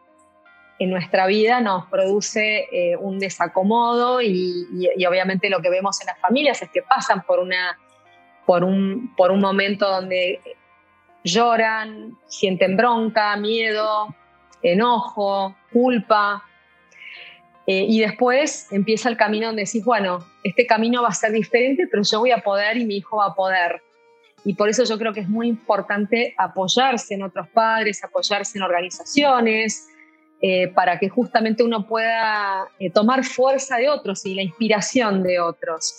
en 0.77 0.91
nuestra 0.91 1.25
vida, 1.25 1.61
nos 1.61 1.87
produce 1.87 2.67
eh, 2.71 2.95
un 2.97 3.17
desacomodo 3.17 4.21
y, 4.21 4.87
obviamente 5.07 5.49
lo 5.49 5.63
que 5.63 5.71
vemos 5.71 5.99
en 6.01 6.07
las 6.07 6.19
familias 6.19 6.61
es 6.61 6.69
que 6.69 6.83
pasan 6.83 7.23
por, 7.23 7.39
una, 7.39 7.79
por, 8.45 8.63
un, 8.63 9.15
por 9.17 9.31
un 9.31 9.39
momento 9.39 9.89
donde 9.89 10.39
lloran, 11.23 12.15
sienten 12.27 12.77
bronca, 12.77 13.35
miedo, 13.35 14.13
enojo, 14.61 15.55
culpa. 15.71 16.43
Eh, 17.65 17.85
y 17.89 17.99
después 18.01 18.71
empieza 18.71 19.09
el 19.09 19.17
camino 19.17 19.47
donde 19.47 19.63
decís, 19.63 19.83
bueno, 19.83 20.19
este 20.43 20.67
camino 20.67 21.01
va 21.01 21.07
a 21.07 21.13
ser 21.13 21.31
diferente, 21.31 21.87
pero 21.89 22.03
yo 22.03 22.19
voy 22.19 22.29
a 22.29 22.43
poder 22.43 22.77
y 22.77 22.85
mi 22.85 22.97
hijo 22.97 23.17
va 23.17 23.27
a 23.27 23.33
poder. 23.33 23.81
Y 24.45 24.55
por 24.55 24.69
eso 24.69 24.83
yo 24.83 24.97
creo 24.97 25.13
que 25.13 25.21
es 25.21 25.29
muy 25.29 25.47
importante 25.47 26.35
apoyarse 26.37 27.13
en 27.13 27.23
otros 27.23 27.47
padres, 27.49 28.03
apoyarse 28.03 28.57
en 28.57 28.63
organizaciones, 28.63 29.87
eh, 30.41 30.67
para 30.67 30.99
que 30.99 31.07
justamente 31.07 31.63
uno 31.63 31.87
pueda 31.87 32.67
eh, 32.77 32.89
tomar 32.89 33.23
fuerza 33.23 33.77
de 33.77 33.89
otros 33.89 34.25
y 34.25 34.35
la 34.35 34.41
inspiración 34.41 35.23
de 35.23 35.39
otros. 35.39 35.95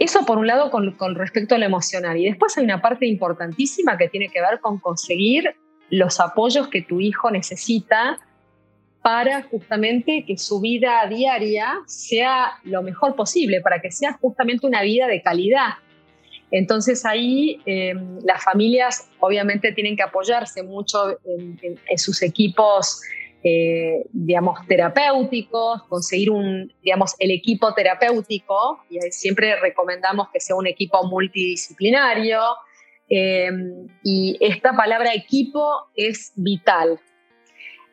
Eso 0.00 0.26
por 0.26 0.38
un 0.38 0.48
lado 0.48 0.70
con, 0.70 0.90
con, 0.92 1.14
respecto 1.14 1.54
a 1.54 1.58
lo 1.58 1.66
emocional. 1.66 2.16
Y 2.16 2.24
después 2.24 2.58
hay 2.58 2.64
una 2.64 2.82
parte 2.82 3.06
importantísima 3.06 3.96
que 3.96 4.08
tiene 4.08 4.28
que 4.30 4.40
ver 4.40 4.58
con 4.58 4.78
conseguir 4.78 5.54
los 5.90 6.18
apoyos 6.18 6.68
que 6.68 6.82
tu 6.82 7.00
hijo 7.00 7.30
necesita 7.30 8.18
para 9.02 9.42
justamente 9.42 10.24
que 10.26 10.38
su 10.38 10.60
vida 10.60 11.06
diaria 11.08 11.80
sea 11.86 12.52
lo 12.64 12.82
mejor 12.82 13.14
posible, 13.14 13.60
para 13.60 13.80
que 13.80 13.92
sea 13.92 14.14
justamente 14.14 14.66
una 14.66 14.82
vida 14.82 15.06
de 15.06 15.22
calidad, 15.22 15.74
entonces 16.52 17.06
ahí 17.06 17.60
em, 17.64 18.18
las 18.24 18.44
familias 18.44 19.10
obviamente 19.20 19.72
tienen 19.72 19.96
que 19.96 20.02
apoyarse 20.02 20.62
mucho 20.62 21.18
en, 21.24 21.58
sus 21.96 22.22
equipos, 22.22 23.00
eh, 23.42 24.04
digamos, 24.12 24.58
terapéuticos, 24.68 25.82
conseguir 25.84 26.30
un, 26.30 26.70
digamos, 26.82 27.14
el 27.18 27.30
equipo 27.30 27.72
terapéutico, 27.72 28.84
y 28.90 29.00
siempre 29.10 29.58
recomendamos 29.60 30.28
que 30.30 30.40
sea 30.40 30.54
un 30.54 30.66
equipo 30.66 31.02
multidisciplinario, 31.04 32.42
em, 33.08 33.88
y 34.04 34.36
esta 34.40 34.76
palabra 34.76 35.14
equipo 35.14 35.88
es 35.96 36.32
vital. 36.36 37.00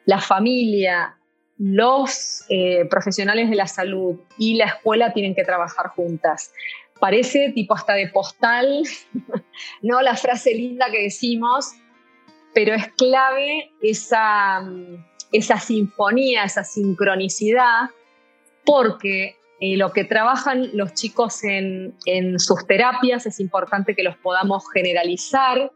La 0.04 0.19
familia, 0.19 1.17
los 1.58 2.45
eh, 2.50 2.86
profesionales 2.89 3.50
de 3.50 3.56
la 3.56 3.67
salud 3.67 4.19
y 4.38 4.56
la 4.56 4.65
escuela 4.65 5.13
tienen 5.13 5.34
que 5.34 5.43
trabajar 5.45 5.88
juntas 5.89 6.52
parece 6.99 7.51
tipo 7.53 7.73
hasta 7.73 7.93
de 7.93 8.07
postal, 8.09 8.83
¿no? 9.81 10.01
La 10.01 10.15
frase 10.15 10.53
linda 10.53 10.89
que 10.91 11.03
decimos, 11.03 11.71
pero 12.53 12.73
es 12.73 12.88
clave 12.93 13.71
esa, 13.81 14.62
esa 15.31 15.59
sinfonía, 15.59 16.43
esa 16.43 16.63
sincronicidad, 16.63 17.89
porque 18.65 19.38
eh, 19.59 19.77
lo 19.77 19.91
que 19.91 20.03
trabajan 20.03 20.69
los 20.73 20.93
chicos 20.93 21.43
en, 21.43 21.95
sus 22.38 22.65
terapias 22.65 23.25
es 23.25 23.39
importante 23.39 23.95
que 23.95 24.03
los 24.03 24.15
podamos 24.17 24.63
generalizar 24.73 25.71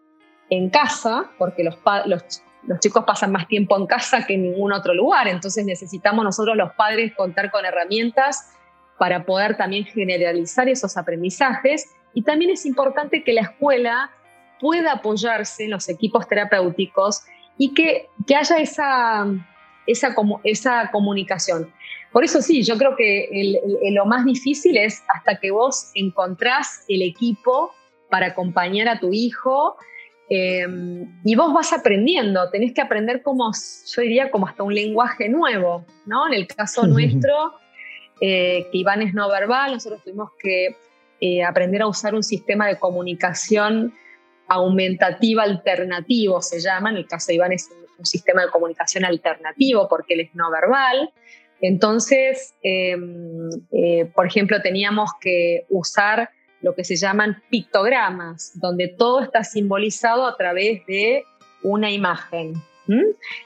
en 0.49 0.69
casa, 0.69 1.31
porque 1.37 1.63
los, 1.63 1.77
los, 2.05 2.43
los 2.67 2.79
chicos 2.79 3.03
pasan 3.05 3.31
más 3.31 3.47
tiempo 3.47 3.77
en 3.77 3.87
casa 3.87 4.25
que 4.25 4.35
en 4.35 4.43
ningún 4.43 4.73
otro 4.73 4.93
lugar, 4.93 5.27
entonces 5.27 5.65
necesitamos 5.65 6.23
nosotros 6.23 6.55
los 6.55 6.71
padres 6.73 7.13
contar 7.15 7.51
con 7.51 7.65
herramientas 7.65 8.53
para 8.97 9.25
poder 9.25 9.57
también 9.57 9.85
generalizar 9.85 10.69
esos 10.69 10.97
aprendizajes. 10.97 11.89
Y 12.13 12.23
también 12.23 12.51
es 12.51 12.65
importante 12.65 13.23
que 13.23 13.33
la 13.33 13.41
escuela 13.41 14.11
pueda 14.59 14.93
apoyarse 14.93 15.65
en 15.65 15.71
los 15.71 15.89
equipos 15.89 16.27
terapéuticos 16.27 17.21
y 17.57 17.73
que, 17.73 18.07
que 18.25 18.35
haya 18.35 18.57
esa, 18.57 19.25
esa, 19.87 20.15
esa 20.43 20.89
comunicación. 20.91 21.71
Por 22.11 22.23
eso 22.23 22.41
sí, 22.41 22.63
yo 22.63 22.77
creo 22.77 22.95
que 22.95 23.59
lo 23.91 24.05
más 24.05 24.23
difícil 24.25 24.77
es 24.77 25.03
hasta 25.13 25.39
que 25.39 25.51
vos 25.51 25.91
encontrás 25.95 26.85
el 26.87 27.01
equipo 27.01 27.73
para 28.09 28.27
acompañar 28.27 28.87
a 28.87 28.99
tu 28.99 29.11
hijo 29.11 29.77
eh, 30.29 30.67
y 31.25 31.35
vos 31.35 31.53
vas 31.53 31.73
aprendiendo, 31.73 32.49
tenés 32.49 32.73
que 32.73 32.81
aprender 32.81 33.21
como, 33.23 33.51
yo 33.51 34.01
diría, 34.01 34.31
como 34.31 34.47
hasta 34.47 34.63
un 34.63 34.73
lenguaje 34.73 35.27
nuevo, 35.27 35.85
¿no? 36.05 36.27
En 36.27 36.33
el 36.33 36.47
caso 36.47 36.87
nuestro, 36.87 37.53
eh, 38.25 38.69
que 38.71 38.77
Iván 38.77 39.01
es 39.01 39.13
no 39.13 39.29
verbal, 39.29 39.73
nosotros 39.73 40.01
tuvimos 40.01 40.29
que 40.39 40.77
eh, 41.19 41.43
aprender 41.43 41.81
a 41.81 41.87
usar 41.87 42.15
un 42.15 42.23
sistema 42.23 42.69
de 42.69 42.79
comunicación 42.79 43.93
aumentativa 44.47 45.43
alternativo, 45.43 46.41
se 46.41 46.61
llama, 46.61 46.91
en 46.91 46.95
el 46.95 47.05
caso 47.05 47.27
de 47.27 47.33
Iván 47.33 47.51
es 47.51 47.69
un, 47.97 48.05
sistema 48.05 48.43
de 48.43 48.49
comunicación 48.49 49.03
alternativo 49.03 49.87
porque 49.89 50.13
él 50.13 50.21
es 50.21 50.35
no 50.35 50.49
verbal. 50.51 51.11
Entonces, 51.59 52.53
em, 52.61 53.49
eh, 53.73 54.05
por 54.15 54.25
ejemplo, 54.25 54.61
teníamos 54.61 55.11
que 55.19 55.65
usar 55.69 56.29
lo 56.61 56.75
que 56.75 56.85
se 56.85 56.95
llaman 56.95 57.43
pictogramas, 57.49 58.53
donde 58.55 58.87
todo 58.87 59.21
está 59.21 59.43
simbolizado 59.43 60.25
a 60.25 60.37
través 60.37 60.85
de 60.85 61.25
una 61.61 61.91
imagen. 61.91 62.53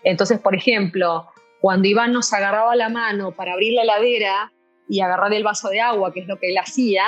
Entonces, 0.03 0.39
por 0.39 0.55
ejemplo, 0.55 1.27
cuando 1.61 1.87
Iván 1.87 2.13
nos 2.13 2.31
agarraba 2.31 2.75
la 2.75 2.89
mano 2.89 3.31
para 3.31 3.53
abrir 3.53 3.73
la 3.73 3.83
ladera, 3.83 4.51
y 4.89 5.01
agarrar 5.01 5.33
el 5.33 5.43
vaso 5.43 5.69
de 5.69 5.81
agua, 5.81 6.13
que 6.13 6.21
es 6.21 6.27
lo 6.27 6.37
que 6.39 6.49
él 6.49 6.57
hacía, 6.57 7.03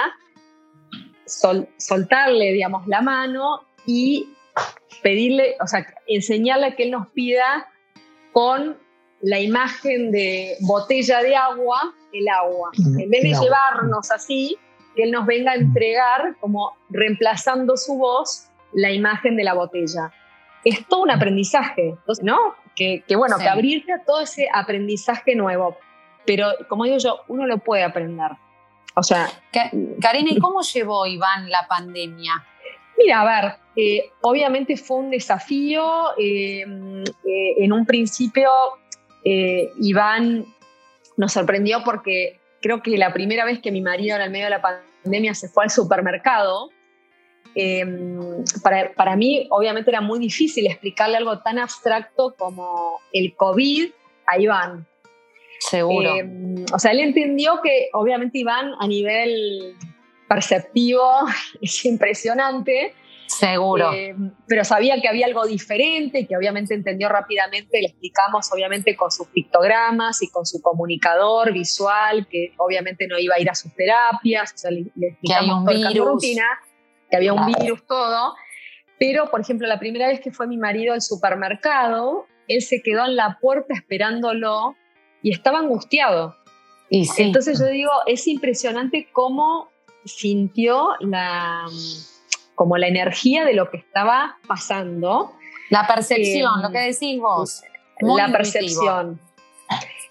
soltarle, 1.25 2.51
digamos, 2.53 2.87
la 2.87 3.01
mano 3.01 3.61
y 3.85 4.29
pedirle, 5.01 5.55
o 5.61 5.67
sea, 5.67 5.85
enseñarle 6.07 6.75
que 6.75 6.83
él 6.83 6.91
nos 6.91 7.07
pida 7.09 7.67
con 8.31 8.77
la 9.21 9.39
imagen 9.39 10.11
de 10.11 10.55
botella 10.61 11.21
de 11.21 11.35
agua, 11.35 11.93
el 12.13 12.27
agua. 12.27 12.71
En 12.77 13.09
vez 13.09 13.23
de 13.23 13.33
llevarnos 13.33 14.11
así, 14.11 14.57
que 14.95 15.03
él 15.03 15.11
nos 15.11 15.25
venga 15.25 15.51
a 15.51 15.55
entregar, 15.55 16.35
como 16.39 16.77
reemplazando 16.89 17.77
su 17.77 17.97
voz, 17.97 18.49
la 18.73 18.91
imagen 18.91 19.35
de 19.35 19.43
la 19.43 19.53
botella. 19.53 20.11
Es 20.63 20.85
todo 20.87 21.03
un 21.03 21.11
aprendizaje, 21.11 21.95
¿no? 22.21 22.37
Que, 22.75 23.03
bueno, 23.15 23.37
que 23.37 23.47
abrirte 23.47 23.93
a 23.93 24.03
todo 24.03 24.21
ese 24.21 24.47
aprendizaje 24.53 25.35
nuevo. 25.35 25.77
Pero 26.29 26.53
como 26.67 26.83
digo 26.83 26.99
yo, 26.99 27.21
uno 27.27 27.47
lo 27.47 27.57
puede 27.57 27.81
aprender. 27.81 28.29
O 28.93 29.01
sea. 29.01 29.31
Karina, 29.99 30.29
¿y 30.29 30.37
cómo 30.37 30.61
llevó 30.61 31.07
Iván 31.07 31.49
la 31.49 31.65
pandemia? 31.67 32.45
Mira, 32.99 33.21
a 33.21 33.25
ver, 33.25 33.53
eh, 33.75 34.11
obviamente 34.21 34.77
fue 34.77 34.97
un 34.97 35.09
desafío. 35.09 36.15
Eh, 36.19 36.61
eh, 37.25 37.53
en 37.57 37.73
un 37.73 37.83
principio, 37.83 38.47
Iván 39.23 40.45
nos 41.17 41.33
sorprendió 41.33 41.83
porque 41.83 42.39
creo 42.61 42.83
que 42.83 42.95
la 42.95 43.11
primera 43.11 43.43
vez 43.43 43.59
que 43.59 43.71
mi 43.71 43.81
marido 43.81 44.15
en 44.15 44.21
el 44.21 44.29
medio 44.29 44.45
de 44.45 44.51
la 44.51 44.61
pandemia 44.61 45.33
se 45.33 45.49
fue 45.49 45.63
al 45.63 45.71
supermercado, 45.71 46.69
para, 48.61 48.93
para, 48.93 49.15
mí 49.15 49.47
obviamente 49.49 49.89
era 49.89 50.01
muy 50.01 50.19
difícil 50.19 50.67
explicarle 50.67 51.17
algo 51.17 51.39
tan 51.39 51.57
abstracto 51.57 52.35
como 52.37 52.99
el 53.13 53.33
COVID 53.35 53.89
a 54.27 54.39
Iván. 54.39 54.85
Seguro. 55.59 56.15
Eh, 56.15 56.25
o 56.73 56.79
sea, 56.79 56.91
él 56.91 57.01
entendió 57.01 57.59
que 57.61 57.89
obviamente 57.93 58.39
Iván 58.39 58.73
a 58.79 58.87
nivel 58.87 59.75
perceptivo 60.27 61.03
es 61.61 61.85
impresionante. 61.85 62.93
Seguro. 63.27 63.93
Eh, 63.93 64.15
pero 64.47 64.63
sabía 64.63 64.99
que 64.99 65.07
había 65.07 65.27
algo 65.27 65.45
diferente, 65.45 66.25
que 66.25 66.35
obviamente 66.35 66.73
entendió 66.73 67.09
rápidamente, 67.09 67.79
le 67.79 67.89
explicamos 67.89 68.51
obviamente 68.51 68.95
con 68.95 69.11
sus 69.11 69.27
pictogramas 69.27 70.23
y 70.23 70.29
con 70.29 70.47
su 70.47 70.61
comunicador 70.61 71.53
visual, 71.53 72.27
que 72.27 72.53
obviamente 72.57 73.07
no 73.07 73.19
iba 73.19 73.35
a 73.35 73.39
ir 73.39 73.49
a 73.49 73.53
sus 73.53 73.73
terapias, 73.75 74.53
o 74.53 74.57
sea, 74.57 74.71
le, 74.71 74.87
explicamos 74.99 75.69
que 75.69 75.99
un 75.99 76.07
rutina, 76.07 76.59
que 77.07 77.17
había 77.17 77.33
un 77.33 77.45
virus, 77.45 77.85
todo. 77.85 78.33
Pero, 78.97 79.29
por 79.29 79.41
ejemplo, 79.41 79.67
la 79.67 79.79
primera 79.79 80.07
vez 80.07 80.19
que 80.19 80.31
fue 80.31 80.47
mi 80.47 80.57
marido 80.57 80.93
al 80.93 81.01
supermercado, 81.01 82.25
él 82.47 82.63
se 82.63 82.81
quedó 82.81 83.05
en 83.05 83.15
la 83.15 83.37
puerta 83.39 83.75
esperándolo 83.75 84.75
y 85.21 85.31
estaba 85.31 85.59
angustiado. 85.59 86.35
Y 86.89 87.07
Entonces 87.17 87.59
yo 87.59 87.67
digo, 87.67 87.91
es 88.07 88.27
impresionante 88.27 89.09
cómo 89.11 89.69
sintió 90.05 90.89
la, 90.99 91.65
como 92.55 92.77
la 92.77 92.87
energía 92.87 93.45
de 93.45 93.53
lo 93.53 93.69
que 93.69 93.77
estaba 93.77 94.37
pasando. 94.47 95.33
La 95.69 95.85
percepción, 95.85 96.61
lo 96.61 96.71
que 96.71 96.79
decís 96.79 97.19
vos. 97.19 97.61
la 98.01 98.27
percepción. 98.31 99.19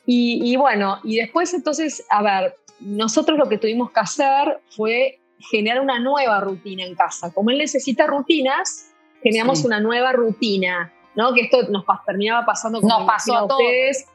Y, 0.07 0.41
y, 0.53 0.57
bueno, 0.57 1.01
y 1.05 1.17
después 1.17 1.53
entonces, 1.53 2.07
a 2.09 2.23
ver, 2.23 2.57
nosotros 2.81 3.39
lo 3.39 3.49
que 3.49 3.59
tuvimos 3.59 3.91
que 3.91 4.01
hacer 4.01 4.61
fue 4.71 5.21
generar 5.39 5.81
una 5.81 5.99
nueva 5.99 6.41
rutina 6.41 6.85
en 6.85 6.95
casa. 6.95 7.33
Como 7.33 7.51
él 7.51 7.59
necesita 7.59 8.07
rutinas, 8.07 8.91
generamos 9.23 9.65
una 9.65 9.81
nueva 9.81 10.13
rutina, 10.13 10.93
¿no? 11.15 11.35
Que 11.35 11.43
esto 11.43 11.63
nos 11.71 11.85
terminaba 12.07 12.47
pasando 12.47 12.81
como 12.81 12.99
nos 12.99 13.07
pasó 13.07 13.37
a 13.37 13.45
ustedes, 13.45 14.07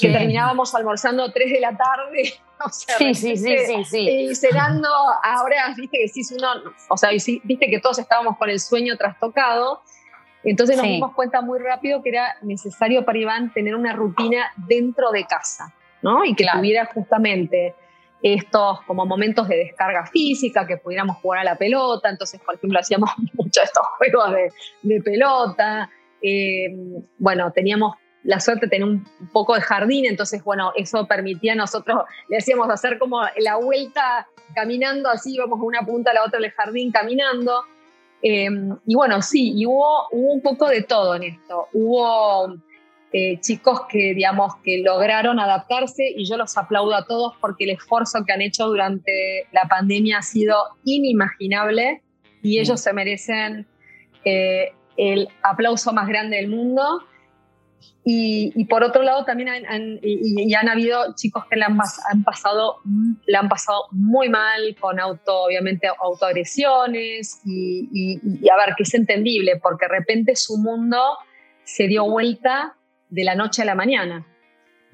que 0.00 0.10
terminábamos 0.10 0.74
almorzando 0.74 1.30
3 1.30 1.52
de 1.52 1.60
la 1.60 1.76
tarde. 1.76 2.34
O 2.64 2.68
sea, 2.68 2.96
sí, 2.96 3.14
sí, 3.14 3.36
sí, 3.36 3.58
sí, 3.66 3.84
sí. 3.84 4.08
Y 4.08 4.34
cenando, 4.36 4.88
ahora, 5.22 5.74
viste 5.76 5.98
que 5.98 6.08
sí, 6.08 6.22
uno, 6.38 6.72
o 6.88 6.96
sea, 6.96 7.10
viste 7.10 7.68
que 7.68 7.80
todos 7.80 7.98
estábamos 7.98 8.38
con 8.38 8.48
el 8.48 8.60
sueño 8.60 8.96
trastocado. 8.96 9.82
Entonces 10.44 10.76
nos 10.76 10.86
dimos 10.86 11.12
cuenta 11.14 11.42
muy 11.42 11.58
rápido 11.58 12.00
que 12.00 12.10
era 12.10 12.36
necesario 12.42 13.04
para 13.04 13.18
Iván 13.18 13.52
tener 13.52 13.74
una 13.74 13.92
rutina 13.92 14.52
dentro 14.68 15.10
de 15.10 15.26
casa, 15.26 15.74
¿no? 16.00 16.24
Y 16.24 16.36
que 16.36 16.46
tuviera 16.50 16.86
justamente 16.86 17.74
estos 18.22 18.80
como 18.82 19.04
momentos 19.04 19.48
de 19.48 19.56
descarga 19.56 20.06
física, 20.06 20.66
que 20.66 20.78
pudiéramos 20.78 21.18
jugar 21.18 21.40
a 21.40 21.44
la 21.44 21.56
pelota, 21.56 22.08
entonces 22.08 22.40
por 22.40 22.54
ejemplo 22.54 22.78
hacíamos 22.78 23.10
muchos 23.34 23.62
de 23.62 23.64
estos 23.64 23.86
juegos 23.98 24.32
de, 24.82 25.00
pelota, 25.02 25.90
eh, 26.22 26.74
bueno, 27.18 27.52
teníamos 27.52 27.96
la 28.24 28.40
suerte 28.40 28.66
de 28.66 28.70
tener 28.70 28.88
un 28.88 29.06
poco 29.32 29.54
de 29.54 29.60
jardín, 29.60 30.06
entonces 30.06 30.42
bueno, 30.42 30.72
eso 30.76 31.06
permitía 31.06 31.52
a 31.52 31.56
nosotros, 31.56 32.04
le 32.28 32.38
hacíamos 32.38 32.68
hacer 32.70 32.98
como 32.98 33.20
la 33.38 33.56
vuelta 33.56 34.26
caminando, 34.54 35.08
así 35.08 35.34
íbamos 35.34 35.60
de 35.60 35.66
una 35.66 35.82
punta 35.82 36.10
a 36.10 36.14
la 36.14 36.24
otra 36.24 36.40
del 36.40 36.50
jardín 36.50 36.90
caminando, 36.90 37.62
eh, 38.22 38.48
y 38.86 38.94
bueno, 38.94 39.20
sí, 39.22 39.52
y 39.54 39.66
hubo, 39.66 40.08
hubo 40.10 40.32
un 40.32 40.40
poco 40.40 40.68
de 40.68 40.82
todo 40.82 41.14
en 41.14 41.24
esto, 41.24 41.68
hubo 41.72 42.56
eh, 43.16 43.38
chicos 43.40 43.82
que, 43.88 44.12
digamos, 44.12 44.56
que 44.64 44.78
lograron 44.78 45.38
adaptarse 45.38 46.02
y 46.16 46.28
yo 46.28 46.36
los 46.36 46.58
aplaudo 46.58 46.96
a 46.96 47.06
todos 47.06 47.34
porque 47.40 47.62
el 47.62 47.70
esfuerzo 47.70 48.24
que 48.26 48.32
han 48.32 48.42
hecho 48.42 48.66
durante 48.66 49.46
la 49.52 49.68
pandemia 49.68 50.18
ha 50.18 50.22
sido 50.22 50.56
inimaginable 50.82 52.02
y 52.42 52.58
ellos 52.58 52.80
se 52.80 52.92
merecen 52.92 53.68
eh, 54.24 54.72
el 54.96 55.28
aplauso 55.44 55.92
más 55.92 56.08
grande 56.08 56.38
del 56.38 56.48
mundo. 56.48 57.04
Y, 58.06 58.66
por 58.66 58.84
otro 58.84 59.02
lado 59.02 59.24
también 59.24 59.48
han, 59.48 59.98
y, 60.02 60.52
han 60.54 60.68
habido 60.68 61.14
chicos 61.14 61.44
que 61.48 61.56
le 61.56 61.64
han, 61.64 61.78
han, 62.10 62.22
pasado, 62.22 62.76
le 63.26 63.38
han 63.38 63.48
pasado 63.48 63.84
muy 63.92 64.28
mal 64.28 64.76
con 64.78 65.00
auto, 65.00 65.44
obviamente 65.44 65.88
autoagresiones 65.98 67.40
y, 67.46 67.88
y 67.92 68.48
a 68.50 68.56
ver, 68.56 68.74
que 68.76 68.82
es 68.82 68.92
entendible 68.92 69.58
porque 69.62 69.86
de 69.86 69.92
repente 69.92 70.36
su 70.36 70.58
mundo 70.58 70.98
se 71.64 71.88
dio 71.88 72.04
vuelta 72.04 72.76
de 73.08 73.24
la 73.24 73.34
noche 73.34 73.62
a 73.62 73.64
la 73.64 73.74
mañana. 73.74 74.26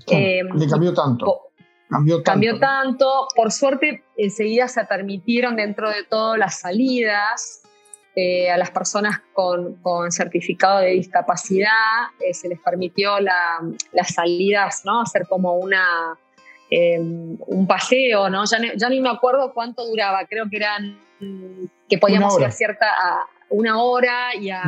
Eh, 0.07 0.43
le 0.55 0.69
cambió 0.69 0.95
tanto. 0.95 1.53
Cambió 1.89 2.17
tanto. 2.17 2.31
Cambió 2.31 2.59
tanto. 2.59 3.29
Por 3.35 3.51
suerte, 3.51 4.05
enseguida 4.17 4.69
se 4.69 4.85
permitieron 4.85 5.57
dentro 5.57 5.91
de 5.91 6.05
todo 6.05 6.37
las 6.37 6.61
salidas 6.61 7.63
eh, 8.17 8.51
a 8.51 8.57
las 8.57 8.71
personas 8.71 9.21
con, 9.33 9.79
certificado 10.11 10.81
de 10.81 10.91
discapacidad. 10.91 11.69
Eh, 12.21 12.35
se 12.35 12.49
les 12.49 12.61
permitió 12.61 13.19
las 13.21 14.15
salidas, 14.15 14.83
¿no? 14.85 15.03
Hacer 15.03 15.27
como 15.29 15.55
una, 15.55 16.19
un 16.71 17.67
paseo, 17.67 18.31
¿no? 18.31 18.45
Ya, 18.45 18.59
ya 18.77 18.89
ni 18.89 19.01
me 19.01 19.11
acuerdo 19.11 19.53
cuánto 19.53 19.87
duraba. 19.87 20.25
Creo 20.27 20.49
que 20.51 20.57
eran 20.57 20.99
que 21.89 21.99
podíamos 21.99 22.39
ir 22.39 22.47
a 22.47 22.51
cierta 22.51 22.87
una 23.51 23.83
hora 23.83 24.35
y 24.35 24.51
a, 24.51 24.63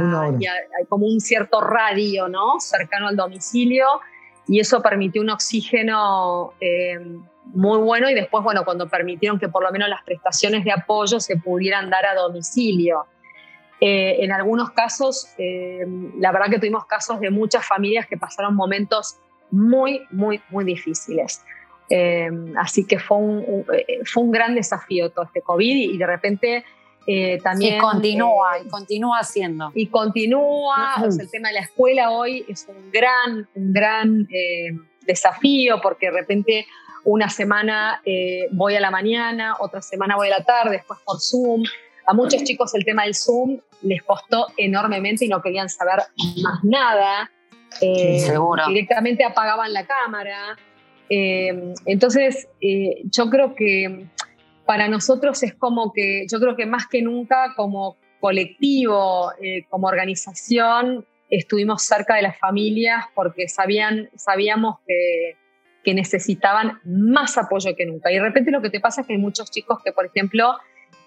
como 0.89 1.07
un 1.07 1.21
cierto 1.21 1.61
radio, 1.61 2.29
¿no? 2.29 2.59
Cercano 2.59 3.09
al 3.09 3.17
domicilio 3.17 3.87
y 4.49 4.61
eso 4.61 4.83
permitió 4.83 5.23
un 5.23 5.31
oxígeno 5.31 6.53
eh, 6.61 6.99
muy 7.47 7.79
bueno 7.79 8.11
y 8.11 8.15
después, 8.15 8.43
bueno, 8.43 8.65
cuando 8.65 8.89
permitieron 8.89 9.39
que 9.39 9.49
por 9.49 9.63
lo 9.63 9.71
menos 9.71 9.89
las 9.89 10.03
prestaciones 10.05 10.65
de 10.65 10.73
apoyo 10.73 11.21
se 11.21 11.37
pudieran 11.37 11.91
dar 11.91 12.07
a 12.07 12.15
domicilio. 12.15 13.07
Eh, 13.85 14.25
en 14.25 14.31
algunos 14.31 14.71
casos, 14.71 15.29
eh, 15.39 15.85
la 16.19 16.31
verdad 16.31 16.51
que 16.51 16.59
tuvimos 16.59 16.87
casos 16.87 17.19
de 17.19 17.31
muchas 17.31 17.67
familias 17.67 18.07
que 18.07 18.17
pasaron 18.17 18.55
momentos 18.55 19.17
muy, 19.51 20.03
muy, 20.11 20.41
muy 20.51 20.65
difíciles. 20.65 21.43
así 22.57 22.87
que 22.87 22.99
fue 22.99 23.19
un, 23.19 23.67
fue 24.05 24.23
un 24.23 24.31
gran 24.31 24.55
desafío 24.55 25.11
todo 25.11 25.25
este 25.27 25.43
COVID 25.43 25.93
y 25.93 25.99
de 25.99 26.07
repente 26.07 26.65
eh, 27.07 27.41
también, 27.43 27.77
y 27.77 27.79
continúa, 27.79 28.59
y 28.65 28.69
continúa 28.69 29.19
haciendo. 29.19 29.73
Y 29.75 29.89
continúa, 29.89 30.95
el 31.05 31.31
tema 31.31 31.49
de 31.49 31.55
la 31.55 31.61
escuela 31.61 32.11
hoy 32.11 32.45
es 32.49 32.67
un 32.69 32.91
gran, 32.93 33.49
un 33.55 33.73
gran 33.73 34.29
eh, 34.31 34.73
desafío 35.07 35.81
porque 35.83 36.07
de 36.07 36.13
repente 36.13 36.67
una 37.05 37.29
semana 37.29 38.01
eh, 38.05 38.47
voy 38.53 38.77
a 38.77 38.81
la 38.81 38.91
mañana, 38.91 39.57
otra 39.59 39.83
semana 39.83 40.15
voy 40.17 40.29
a 40.29 40.39
la 40.39 40.45
tarde, 40.45 40.77
después 40.77 41.01
por 41.05 41.21
Zoom. 41.21 41.65
A 42.07 42.15
muchos 42.15 42.43
chicos 42.45 42.75
el 42.75 42.85
tema 42.85 43.05
del 43.05 43.15
Zoom 43.15 43.61
les 43.83 44.03
costó 44.03 44.49
enormemente 44.57 45.25
y 45.25 45.29
no 45.29 45.41
querían 45.41 45.69
saber 45.69 46.01
más 46.43 46.65
nada. 46.65 47.31
seguro. 47.79 48.67
Directamente 48.69 49.25
apagaban 49.25 49.73
la 49.73 49.87
cámara. 49.87 50.57
entonces, 51.09 52.49
yo 53.11 53.31
creo 53.31 53.55
que 53.55 54.07
para 54.67 54.89
nosotros 54.89 55.43
es 55.43 55.55
como 55.55 55.93
que, 55.93 56.27
yo 56.31 56.41
creo 56.41 56.57
que 56.57 56.67
más 56.67 56.87
que 56.87 57.03
nunca 57.03 57.55
como 57.57 57.97
colectivo, 58.21 59.33
eh, 59.43 59.65
como 59.69 59.89
organización, 59.89 61.05
estuvimos 61.29 61.83
cerca 61.83 62.15
de 62.15 62.23
las 62.23 62.39
familias 62.39 63.05
porque 63.15 63.49
sabían, 63.49 64.11
sabíamos 64.15 64.77
que, 64.87 65.37
que 65.83 65.95
necesitaban 65.95 66.81
más 66.85 67.37
apoyo 67.37 67.75
que 67.77 67.85
nunca. 67.85 68.13
Y 68.13 68.15
de 68.15 68.23
repente 68.23 68.51
lo 68.51 68.63
que 68.63 68.71
te 68.71 68.81
pasa 68.81 69.01
es 69.01 69.07
que 69.07 69.15
hay 69.15 69.19
muchos 69.19 69.51
chicos 69.51 69.79
que, 69.85 69.93
por 69.93 70.07
ejemplo, 70.07 70.57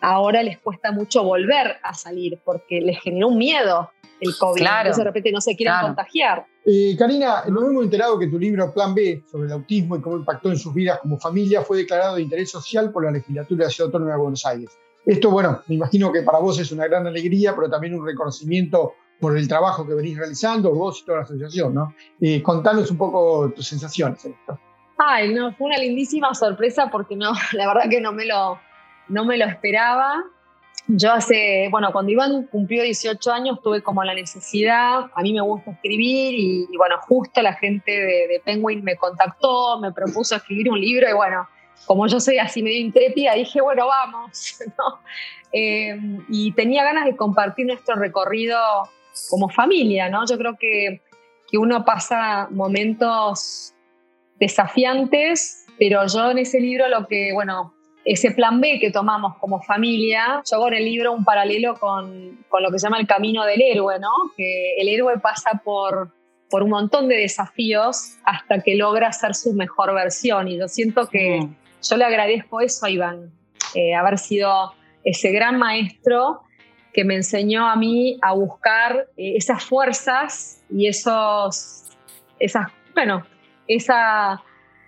ahora 0.06 0.44
les 0.44 0.60
cuesta 0.60 0.92
mucho 0.92 1.24
volver 1.24 1.78
a 1.82 1.94
salir 1.96 2.40
porque 2.46 2.80
les 2.80 3.02
generó 3.02 3.30
un 3.30 3.38
miedo 3.38 3.90
el 4.22 4.38
COVID. 4.38 4.62
Claro, 4.62 4.80
Entonces 4.82 4.98
de 4.98 5.04
repente 5.04 5.32
no 5.32 5.42
se 5.42 5.56
quieren 5.56 5.76
contagiar. 5.82 6.46
Eh, 6.64 6.96
Karina, 6.98 7.44
nos 7.48 7.64
hemos 7.64 7.84
enterado 7.84 8.18
que 8.20 8.28
tu 8.28 8.38
libro 8.38 8.72
Plan 8.72 8.94
B 8.94 9.24
sobre 9.30 9.48
el 9.48 9.54
autismo 9.54 9.98
y 9.98 10.02
cómo 10.02 10.18
impactó 10.18 10.50
en 10.50 10.58
sus 10.58 10.74
vidas 10.74 11.00
como 11.00 11.20
familia 11.20 11.62
fue 11.62 11.78
declarado 11.78 12.16
de 12.16 12.22
interés 12.22 12.52
social 12.52 12.92
por 12.92 13.04
la 13.04 13.12
legislatura 13.12 13.60
de 13.60 13.64
la 13.66 13.70
Ciudad 13.72 13.88
Autónoma 13.88 14.12
de 14.12 14.18
Buenos 14.20 14.46
Aires. 14.46 14.78
Esto, 15.06 15.32
bueno, 15.32 15.62
me 15.68 15.76
imagino 15.76 16.12
que 16.12 16.22
para 16.22 16.38
vos 16.38 16.60
es 16.60 16.72
una 16.72 16.88
gran 16.88 17.06
alegría, 17.08 17.56
pero 17.56 17.70
también 17.70 17.96
un 17.96 18.06
reconocimiento 18.06 18.94
por 19.20 19.38
el 19.38 19.48
trabajo 19.48 19.88
que 19.88 19.96
venís 19.96 20.18
realizando, 20.18 20.74
vos 20.74 21.00
y 21.02 21.06
toda 21.06 21.20
la 21.20 21.24
asociación, 21.24 21.74
¿no? 21.74 21.96
Eh, 22.22 22.42
contanos 22.44 22.92
un 22.92 22.98
poco 22.98 23.52
tus 23.56 23.68
sensaciones 23.68 24.24
en 24.26 24.34
esto. 24.34 24.60
Ay, 24.98 25.34
no, 25.34 25.54
fue 25.56 25.68
una 25.68 25.78
lindísima 25.78 26.34
sorpresa 26.34 26.90
porque 26.92 27.16
no, 27.16 27.32
la 27.54 27.68
verdad 27.68 27.90
que 27.90 28.02
no 28.02 28.12
me 28.12 28.26
lo, 28.26 28.60
no 29.08 29.26
me 29.26 29.38
lo 29.38 29.46
esperaba. 29.46 30.24
Yo 30.88 31.12
hace, 31.14 31.68
bueno, 31.72 31.92
cuando 31.92 32.12
Iván 32.12 32.44
cumplió 32.44 32.84
18 32.84 33.32
años 33.32 33.60
tuve 33.64 33.82
como 33.82 34.04
la 34.04 34.14
necesidad, 34.14 35.06
a 35.16 35.22
mí 35.24 35.34
me 35.34 35.42
gusta 35.42 35.72
escribir 35.72 36.36
y, 36.36 36.78
bueno, 36.78 36.96
justo 37.08 37.42
la 37.42 37.54
gente 37.54 37.92
de, 37.92 38.42
Penguin 38.46 38.84
me 38.84 38.96
contactó, 38.96 39.80
me 39.80 39.92
propuso 39.92 40.36
escribir 40.36 40.70
un 40.70 40.80
libro 40.80 41.10
y 41.10 41.14
bueno, 41.14 41.48
como 41.88 42.06
yo 42.08 42.20
soy 42.20 42.38
así 42.38 42.62
medio 42.62 42.80
intrépida, 42.80 43.34
dije, 43.34 43.62
bueno, 43.62 43.88
vamos, 43.88 44.60
eh, 45.52 46.00
y 46.30 46.52
tenía 46.52 46.84
ganas 46.84 47.06
de 47.06 47.16
compartir 47.16 47.66
nuestro 47.66 47.96
recorrido 47.96 48.60
como 49.32 49.50
familia, 49.50 50.08
¿no? 50.10 50.24
Yo 50.28 50.38
creo 50.38 50.56
que, 50.56 51.02
que 51.50 51.58
uno 51.58 51.84
pasa 51.84 52.48
momentos 52.52 53.74
desafiantes, 54.40 55.66
pero 55.80 56.06
yo 56.06 56.30
en 56.30 56.38
ese 56.38 56.60
libro 56.60 56.88
lo 56.90 57.08
que, 57.08 57.34
bueno, 57.34 57.75
ese 58.06 58.32
plan 58.32 58.62
B 58.62 58.78
que 58.80 58.92
tomamos 58.92 59.36
como 59.38 59.62
familia, 59.62 60.42
yo 60.50 60.58
hago 60.58 60.68
en 60.68 60.76
el 60.76 60.86
libro 60.86 61.12
un 61.12 61.26
paralelo 61.26 61.74
con, 61.80 62.46
con, 62.48 62.62
lo 62.64 62.72
que 62.72 62.80
se 62.80 62.86
llama 62.86 63.00
el 63.00 63.08
camino 63.08 63.44
del 63.44 63.62
héroe, 63.62 64.00
¿no? 64.00 64.12
Que 64.38 64.76
el 64.78 64.88
héroe 64.88 65.20
pasa 65.20 65.62
por, 65.64 66.12
por 66.50 66.62
un 66.62 66.70
montón 66.70 67.08
de 67.08 67.18
desafíos 67.18 68.18
hasta 68.24 68.62
que 68.62 68.76
logra 68.76 69.12
ser 69.12 69.34
su 69.34 69.54
mejor 69.54 69.94
versión. 69.94 70.48
Y 70.48 70.60
yo 70.60 70.68
siento 70.68 71.08
que 71.08 71.42
Mm. 71.42 71.56
yo 71.82 71.98
le 71.98 72.06
agradezco 72.06 72.62
eso 72.62 72.86
a 72.86 72.90
Iván, 72.90 73.32
eh, 73.74 73.96
haber 73.96 74.18
sido 74.18 74.74
ese 75.04 75.32
gran 75.32 75.58
maestro 75.58 76.42
que 76.94 77.04
me 77.04 77.16
enseñó 77.16 77.68
a 77.68 77.76
mí 77.76 78.18
a 78.22 78.34
buscar 78.34 79.08
eh, 79.18 79.34
esas 79.36 79.64
fuerzas 79.64 80.64
y 80.70 80.88
esos, 80.88 81.84
esas, 82.40 82.68
bueno, 82.94 83.26
esa, 83.68 84.42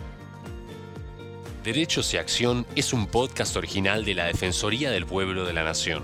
Derechos 1.62 2.14
y 2.14 2.16
Acción 2.16 2.66
es 2.74 2.94
un 2.94 3.06
podcast 3.06 3.56
original 3.56 4.06
de 4.06 4.14
la 4.14 4.24
Defensoría 4.24 4.90
del 4.90 5.04
Pueblo 5.04 5.44
de 5.44 5.52
la 5.52 5.64
Nación. 5.64 6.02